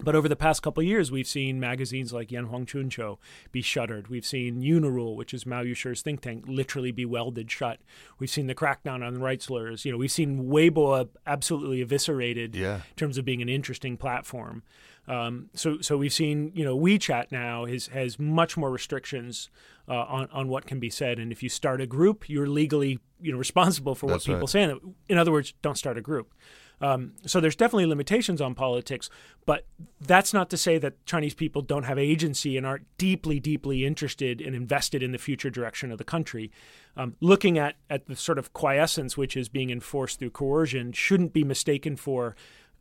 [0.00, 3.16] But over the past couple of years, we've seen magazines like Yanhuang Chunqiu
[3.52, 4.08] be shuttered.
[4.08, 7.78] We've seen Unirule, which is Mao Yushi's think tank, literally be welded shut.
[8.18, 9.84] We've seen the crackdown on rights lawyers.
[9.84, 12.76] You know, we've seen Weibo absolutely eviscerated Yeah.
[12.76, 14.64] in terms of being an interesting platform.
[15.06, 19.50] Um, so, so we've seen, you know, WeChat now has has much more restrictions
[19.86, 22.98] uh, on on what can be said, and if you start a group, you're legally,
[23.20, 24.48] you know, responsible for what people right.
[24.48, 24.74] say.
[25.08, 26.32] In other words, don't start a group.
[26.80, 29.08] Um, so there's definitely limitations on politics,
[29.46, 29.66] but
[30.00, 34.40] that's not to say that Chinese people don't have agency and aren't deeply, deeply interested
[34.40, 36.50] and invested in the future direction of the country.
[36.96, 41.32] Um, looking at at the sort of quiescence which is being enforced through coercion shouldn't
[41.32, 42.36] be mistaken for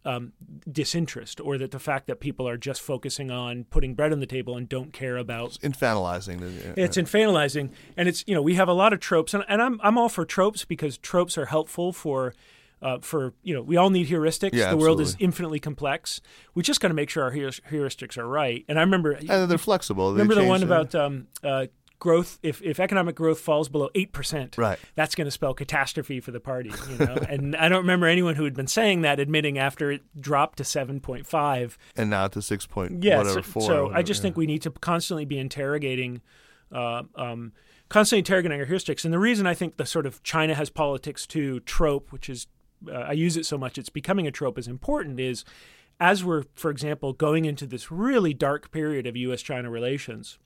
[0.05, 0.33] um,
[0.69, 4.25] disinterest or that the fact that people are just focusing on putting bread on the
[4.25, 5.57] table and don't care about it's
[6.41, 6.77] Infantilizing.
[6.77, 9.79] it's infantilizing and it's you know we have a lot of tropes and, and I'm,
[9.81, 12.33] I'm all for tropes because tropes are helpful for
[12.83, 16.21] uh, for you know we all need heuristics Yeah, the world is infinitely complex
[16.53, 19.49] we just got to make sure our heuris- heuristics are right and i remember and
[19.49, 20.13] they're flexible.
[20.13, 21.67] They remember the one about um, uh,
[21.99, 24.77] growth if, if economic growth falls below 8% Right.
[24.95, 28.35] that's going to spell catastrophe for the party you know and i don't remember anyone
[28.35, 32.65] who had been saying that admitting after it dropped to 7.5 and now to six
[32.65, 33.61] point yeah, whatever so, four.
[33.61, 34.23] so or I just yeah.
[34.23, 36.21] think we need to constantly be interrogating,
[36.71, 37.53] uh, um,
[37.89, 39.05] constantly interrogating our heuristics.
[39.05, 42.47] And the reason I think the sort of China has politics too trope, which is
[42.89, 45.19] uh, I use it so much, it's becoming a trope, is important.
[45.19, 45.43] Is
[45.99, 50.39] as we're, for example, going into this really dark period of U.S.-China relations.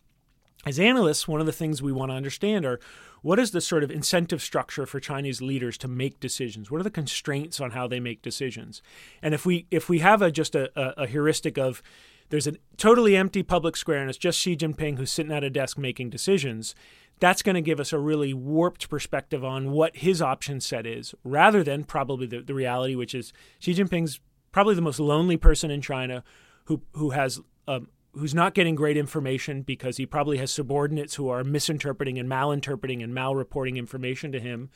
[0.66, 2.80] as analysts, one of the things we want to understand are
[3.22, 6.70] what is the sort of incentive structure for Chinese leaders to make decisions?
[6.70, 8.82] What are the constraints on how they make decisions?
[9.22, 11.82] And if we if we have a just a, a, a heuristic of
[12.30, 15.50] there's a totally empty public square and it's just Xi Jinping who's sitting at a
[15.50, 16.76] desk making decisions,
[17.19, 21.15] that's going to give us a really warped perspective on what his option set is,
[21.23, 24.19] rather than probably the, the reality, which is Xi Jinping's
[24.52, 26.23] probably the most lonely person in China
[26.65, 31.30] who who has um, who's not getting great information because he probably has subordinates who
[31.30, 34.69] are misinterpreting and malinterpreting and malreporting information to him.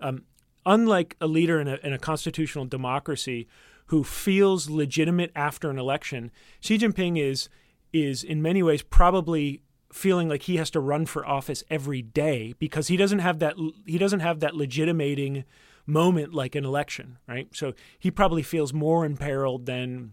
[0.00, 0.24] Um,
[0.66, 3.48] unlike a leader in a, in a constitutional democracy
[3.86, 6.30] who feels legitimate after an election,
[6.60, 7.48] Xi Jinping is
[7.92, 9.62] is in many ways probably
[9.92, 13.54] feeling like he has to run for office every day because he doesn't have that
[13.86, 15.44] he doesn't have that legitimating
[15.86, 17.48] moment like an election, right?
[17.52, 20.12] So he probably feels more imperiled than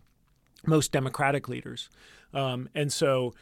[0.65, 1.89] most democratic leaders.
[2.33, 3.33] Um, and so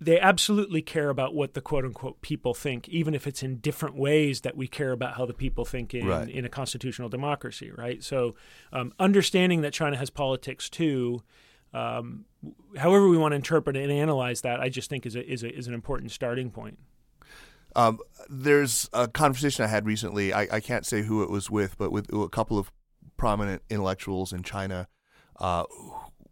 [0.00, 3.96] they absolutely care about what the quote unquote people think, even if it's in different
[3.96, 6.28] ways that we care about how the people think in, right.
[6.28, 8.02] in a constitutional democracy, right?
[8.02, 8.34] So
[8.72, 11.22] um, understanding that China has politics too
[11.74, 12.24] um,
[12.76, 15.54] however we want to interpret and analyze that, I just think is a, is a,
[15.54, 16.78] is an important starting point.
[17.74, 20.32] Um, there's a conversation I had recently.
[20.32, 22.70] I, I, can't say who it was with, but with a couple of
[23.16, 24.88] prominent intellectuals in China,
[25.40, 25.64] uh,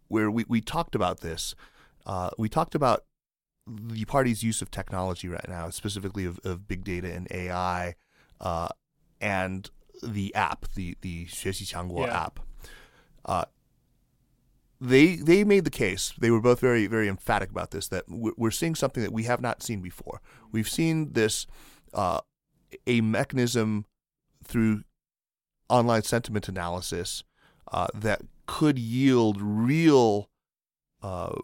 [0.07, 1.55] where we, we talked about this.
[2.05, 3.05] Uh, we talked about
[3.65, 7.95] the party's use of technology right now, specifically of, of big data and AI,
[8.39, 8.67] uh,
[9.19, 9.69] and
[10.03, 12.23] the app, the the Xuexi Qiangguo yeah.
[12.25, 12.39] app.
[13.25, 13.45] Uh,
[14.83, 16.13] they they made the case.
[16.17, 17.87] They were both very very emphatic about this.
[17.89, 20.21] That we're we're seeing something that we have not seen before.
[20.51, 21.45] We've seen this
[21.93, 22.21] uh,
[22.87, 23.85] a mechanism
[24.43, 24.83] through
[25.69, 27.23] online sentiment analysis
[27.71, 30.29] uh, that could yield real
[31.01, 31.35] uh,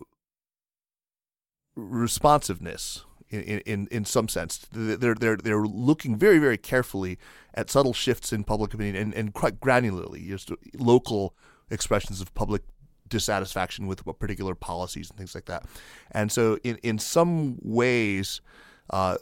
[1.75, 4.67] responsiveness in, in, in some sense.
[4.71, 7.17] They're, they're, they're looking very, very carefully
[7.53, 11.35] at subtle shifts in public opinion and, and quite granularly, just local
[11.69, 12.63] expressions of public
[13.07, 15.65] dissatisfaction with particular policies and things like that.
[16.11, 18.41] And so, in, in some ways,
[18.89, 19.17] uh,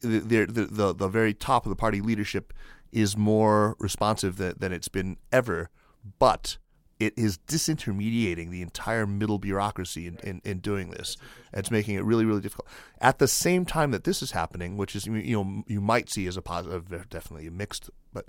[0.00, 2.52] the, the, the, the very top of the party leadership
[2.92, 5.70] is more responsive than, than it's been ever.
[6.18, 6.58] But
[7.00, 11.16] it is disintermediating the entire middle bureaucracy in, in, in doing this.
[11.52, 12.68] It's making it really, really difficult.
[13.00, 16.26] At the same time that this is happening, which is you know you might see
[16.26, 18.26] as a positive, definitely a mixed, but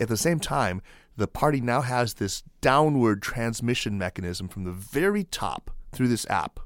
[0.00, 0.82] at the same time,
[1.16, 6.60] the party now has this downward transmission mechanism from the very top through this app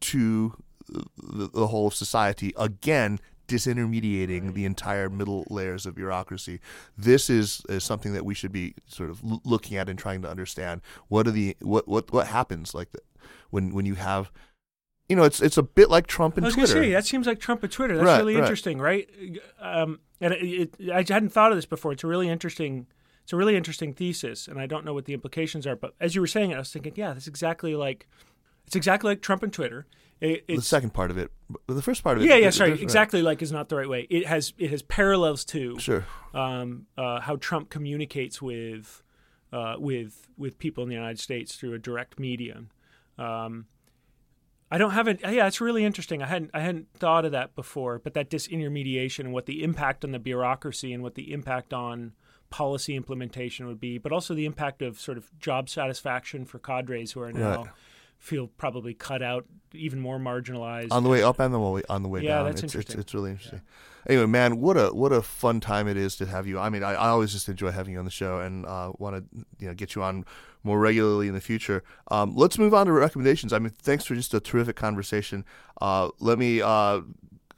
[0.00, 0.54] to
[0.88, 2.52] the, the whole of society.
[2.58, 3.18] Again,
[3.48, 6.60] disintermediating the entire middle layers of bureaucracy.
[6.96, 10.30] This is, is something that we should be sort of looking at and trying to
[10.30, 10.80] understand.
[11.08, 12.88] What are the what what what happens like
[13.50, 14.30] when when you have
[15.12, 16.72] you know, it's it's a bit like Trump and I was Twitter.
[16.82, 17.96] say that seems like Trump and Twitter.
[17.96, 18.40] That's Right, really right.
[18.42, 19.06] interesting, right?
[19.60, 21.92] Um, and it, it, I hadn't thought of this before.
[21.92, 22.86] It's a really interesting.
[23.24, 25.76] It's a really interesting thesis, and I don't know what the implications are.
[25.76, 28.08] But as you were saying it, I was thinking, yeah, that's exactly like
[28.66, 29.86] it's exactly like Trump and Twitter.
[30.20, 31.30] It, the second part of it,
[31.66, 32.28] the first part of it.
[32.28, 32.50] yeah, yeah.
[32.50, 32.82] Sorry, th- right.
[32.82, 34.06] exactly like is not the right way.
[34.08, 36.06] It has it has parallels to Sure.
[36.32, 39.02] um, uh, how Trump communicates with
[39.52, 42.70] uh, with with people in the United States through a direct medium.
[43.18, 43.66] Um,
[44.72, 45.20] I don't have it.
[45.20, 46.22] Yeah, it's really interesting.
[46.22, 47.98] I hadn't I hadn't thought of that before.
[47.98, 52.12] But that disintermediation and what the impact on the bureaucracy and what the impact on
[52.48, 57.12] policy implementation would be, but also the impact of sort of job satisfaction for cadres
[57.12, 57.72] who are now Right.
[58.18, 59.44] feel probably cut out,
[59.74, 60.88] even more marginalized.
[60.90, 62.44] on the way up and the way on the way Yeah, down.
[62.46, 62.94] that's it's, interesting.
[62.94, 63.60] It's, it's really interesting.
[64.08, 66.58] Anyway, man, what a what a fun time it is to have you.
[66.58, 69.16] I mean, I, I always just enjoy having you on the show, and uh, want
[69.16, 70.24] to you know get you on
[70.64, 71.82] more regularly in the future.
[72.10, 73.52] Um, let's move on to recommendations.
[73.52, 75.44] I mean, thanks for just a terrific conversation.
[75.80, 77.00] Uh, let me uh,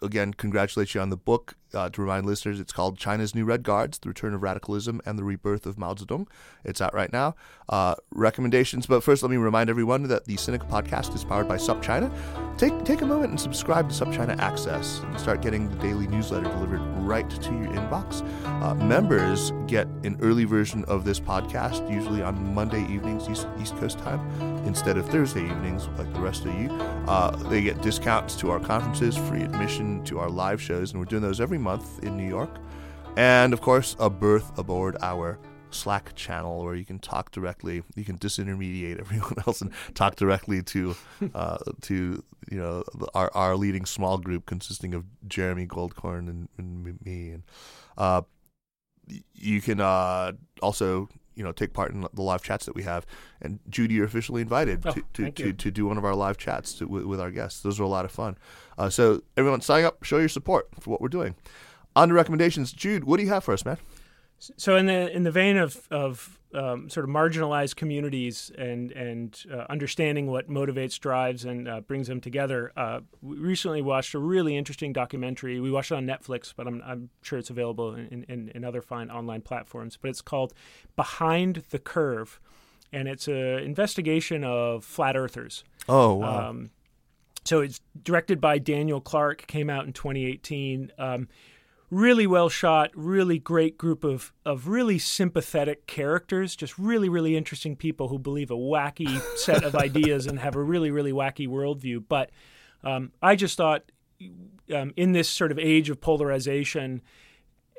[0.03, 1.57] again congratulate you on the book.
[1.75, 5.19] Uh, to remind listeners, it's called China's New Red Guards: The Return of Radicalism and
[5.19, 6.27] the Rebirth of Mao Zedong.
[6.65, 7.35] It's out right now.
[7.69, 11.57] Uh, recommendations, but first, let me remind everyone that the Sinica podcast is powered by
[11.57, 12.13] SupChina.
[12.59, 16.45] Take take a moment and subscribe to SupChina Access and start getting the daily newsletter
[16.45, 18.23] delivered right to your inbox.
[18.63, 23.77] Uh, members get an early version of this podcast, usually on Monday evenings East, East
[23.77, 24.21] Coast time,
[24.67, 26.71] instead of Thursday evenings like the rest of you.
[27.09, 31.07] Uh, they get discounts to our conferences, free admission to our live shows, and we're
[31.07, 32.51] doing those every month in New York.
[33.17, 35.39] And of course, a berth aboard our
[35.71, 37.83] Slack channel where you can talk directly.
[37.97, 40.95] You can disintermediate everyone else and talk directly to
[41.35, 46.49] uh, to you know the, our our leading small group consisting of Jeremy Goldkorn and,
[46.59, 47.31] and me.
[47.31, 47.43] And
[47.99, 48.23] uh,
[49.35, 50.33] you can uh,
[50.63, 53.07] also you know take part in the live chats that we have.
[53.41, 56.39] And Judy, you're officially invited Oh, to, to, to, to do one of our live
[56.39, 57.61] chats to, with, with our guests.
[57.61, 58.37] Those are a lot of fun.
[58.79, 61.35] Uh, so everyone, sign up, show your support for what we're doing.
[61.97, 63.05] On to recommendations, Jude.
[63.05, 63.79] What do you have for us, man?
[64.39, 69.43] So in the in the vein of of um, sort of marginalized communities and and
[69.53, 74.19] uh, understanding what motivates, drives, and uh, brings them together, uh, we recently watched a
[74.19, 75.61] really interesting documentary.
[75.61, 78.83] We watched it on Netflix, but I'm I'm sure it's available in in, in other
[78.83, 79.99] fine online platforms.
[80.01, 80.53] But it's called
[80.97, 82.41] Behind the Curve,
[82.93, 85.65] and it's an investigation of flat earthers.
[85.89, 86.51] Oh wow.
[86.51, 86.71] Um,
[87.45, 89.47] so it's directed by Daniel Clark.
[89.47, 90.93] Came out in 2018.
[90.99, 91.29] Um,
[91.95, 92.91] really well shot.
[92.95, 96.57] Really great group of of really sympathetic characters.
[96.57, 100.63] Just really really interesting people who believe a wacky set of ideas and have a
[100.63, 102.05] really really wacky worldview.
[102.09, 102.31] But
[102.83, 103.85] um, I just thought
[104.75, 107.03] um, in this sort of age of polarization.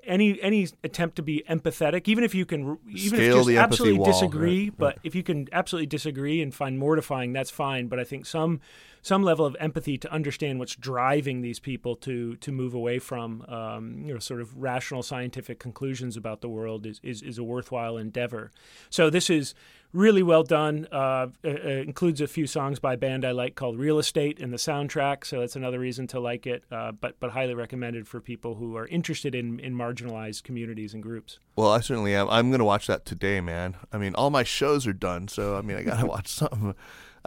[0.07, 3.63] Any any attempt to be empathetic, even if you can, even Scale if you just
[3.63, 7.87] absolutely wall, disagree, right, but if you can absolutely disagree and find mortifying, that's fine.
[7.87, 8.61] But I think some
[9.05, 13.45] some level of empathy to understand what's driving these people to to move away from
[13.47, 17.43] um, you know sort of rational scientific conclusions about the world is, is, is a
[17.43, 18.51] worthwhile endeavor.
[18.89, 19.53] So this is
[19.93, 20.87] really well done.
[20.91, 24.39] Uh, it, it includes a few songs by a band I like called Real Estate
[24.39, 26.63] in the soundtrack, so that's another reason to like it.
[26.71, 31.03] Uh, but but highly recommended for people who are interested in in marginalized communities and
[31.03, 31.37] groups.
[31.55, 32.27] Well, I certainly am.
[32.31, 33.75] I'm gonna watch that today, man.
[33.93, 36.73] I mean, all my shows are done, so I mean, I gotta watch something.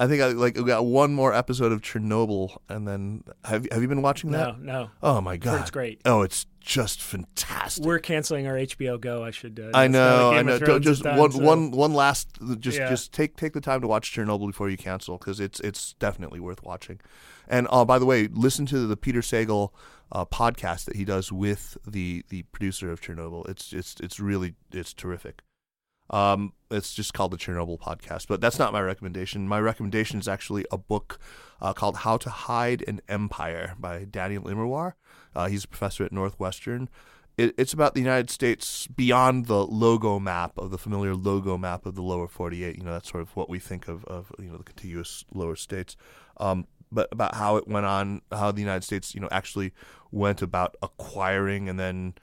[0.00, 3.82] I think I like we got one more episode of Chernobyl, and then have have
[3.82, 4.60] you been watching that?
[4.60, 6.00] No, no, Oh my god, it's great.
[6.04, 7.84] Oh, it's just fantastic.
[7.84, 9.24] We're canceling our HBO Go.
[9.24, 9.58] I should.
[9.58, 10.78] Uh, I know, I know.
[10.78, 12.28] Just done, one, so- one, one last.
[12.60, 12.88] Just, Yeah.
[12.88, 16.38] just take take the time to watch Chernobyl before you cancel because it's it's definitely
[16.38, 17.00] worth watching.
[17.48, 19.70] And uh, by the way, listen to the Peter Sagal
[20.12, 23.48] uh, podcast that he does with the the producer of Chernobyl.
[23.48, 25.42] It's it's it's really it's terrific.
[26.10, 29.48] Um, it's just called the Chernobyl podcast, but that's not my recommendation.
[29.48, 31.18] My recommendation is actually a book
[31.60, 34.92] uh, called How to Hide an Empire by Daniel Immerwahr.
[35.34, 36.88] Uh, he's a professor at Northwestern.
[37.36, 41.86] It, it's about the United States beyond the logo map of the familiar logo map
[41.86, 42.76] of the lower 48.
[42.76, 45.56] You know, that's sort of what we think of, of you know, the contiguous lower
[45.56, 45.96] states.
[46.38, 49.72] Um, but about how it went on, how the United States, you know, actually
[50.10, 52.14] went about acquiring and then,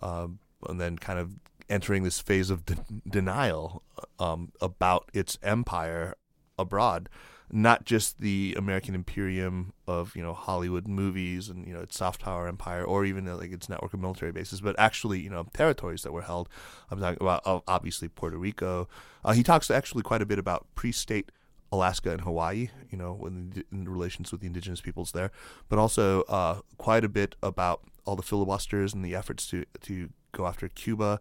[0.00, 0.38] um,
[0.68, 1.34] and then kind of
[1.68, 2.76] entering this phase of de-
[3.08, 3.82] denial
[4.18, 6.16] um, about its empire
[6.58, 7.08] abroad,
[7.50, 12.22] not just the American imperium of you know Hollywood movies and you know its soft
[12.22, 15.46] power empire, or even uh, like its network of military bases, but actually you know
[15.52, 16.48] territories that were held.
[16.90, 18.88] I'm talking about obviously Puerto Rico.
[19.24, 21.30] Uh, he talks actually quite a bit about pre-state
[21.72, 25.30] Alaska and Hawaii, you know, in, in relations with the indigenous peoples there,
[25.70, 30.10] but also uh, quite a bit about all the filibusters and the efforts to to
[30.32, 31.20] go after Cuba,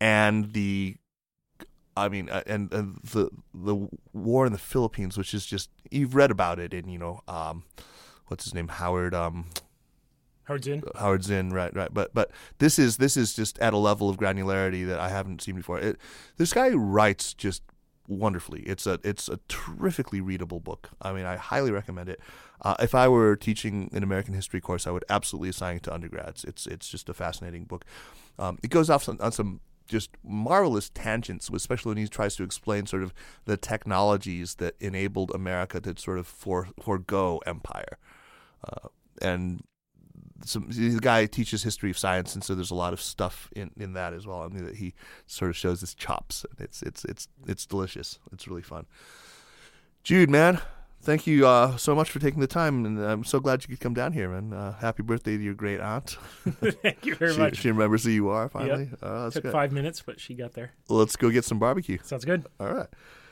[0.00, 0.96] and the,
[1.96, 6.14] I mean, uh, and, and the the war in the Philippines, which is just you've
[6.14, 7.64] read about it in you know, um,
[8.26, 9.46] what's his name, Howard, um,
[10.44, 10.82] Howard Zinn.
[10.96, 11.94] Howard Zinn, right, right.
[11.94, 15.42] But but this is this is just at a level of granularity that I haven't
[15.42, 15.78] seen before.
[15.78, 15.96] It,
[16.38, 17.62] this guy writes just
[18.08, 18.62] wonderfully.
[18.62, 20.90] It's a it's a terrifically readable book.
[21.00, 22.20] I mean, I highly recommend it.
[22.62, 25.94] Uh, if I were teaching an American history course, I would absolutely assign it to
[25.94, 26.44] undergrads.
[26.44, 27.84] It's it's just a fascinating book.
[28.38, 29.60] Um, it goes off on, on some
[29.90, 33.12] just marvelous tangents, especially when he tries to explain sort of
[33.44, 37.98] the technologies that enabled America to sort of for, forego empire.
[38.64, 38.88] Uh,
[39.20, 39.64] and
[40.44, 43.70] some the guy teaches history of science, and so there's a lot of stuff in,
[43.76, 44.42] in that as well.
[44.42, 44.94] I mean, that he
[45.26, 46.46] sort of shows his chops.
[46.58, 48.18] It's it's it's it's delicious.
[48.32, 48.86] It's really fun.
[50.02, 50.60] Jude, man,
[51.02, 53.80] thank you uh, so much for taking the time, and I'm so glad you could
[53.80, 54.52] come down here, man.
[54.52, 56.10] Uh, happy birthday to your great aunt.
[56.82, 57.56] Thank you very she, much.
[57.58, 58.90] she remembers who you are finally.
[59.02, 59.52] Oh, that's Took good.
[59.52, 60.72] five minutes, but she got there.
[60.88, 61.98] Let's go get some barbecue.
[62.02, 62.46] Sounds good.
[62.58, 62.88] All right.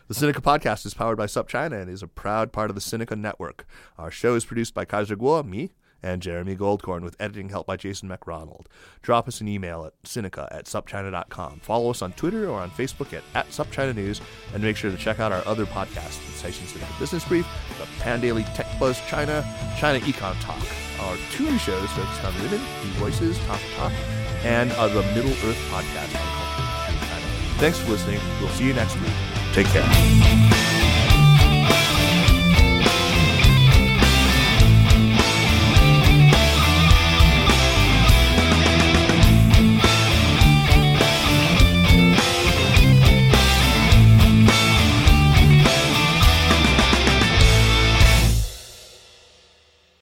[0.09, 3.19] The Sinica podcast is powered by SupChina and is a proud part of the Sinica
[3.19, 3.67] network.
[3.99, 5.73] Our show is produced by Kaiser Guo, me,
[6.03, 8.67] and Jeremy Goldkorn with editing help by Jason McRonald.
[9.03, 11.61] Drop us an email at Sinica at supchina.com.
[11.61, 14.21] Follow us on Twitter or on Facebook at, at SupChina News,
[14.55, 17.47] and make sure to check out our other podcasts, Station Sinica Business Brief,
[17.79, 19.45] the Pan Daily Tech Buzz China,
[19.79, 20.63] China Econ Talk.
[21.01, 23.93] Our two new shows focused on women, New Voices, Talk Talk,
[24.45, 27.27] and uh, the Middle Earth podcast on China.
[27.59, 28.21] Thanks for listening.
[28.41, 29.13] We'll see you next week.
[29.53, 29.85] Take care.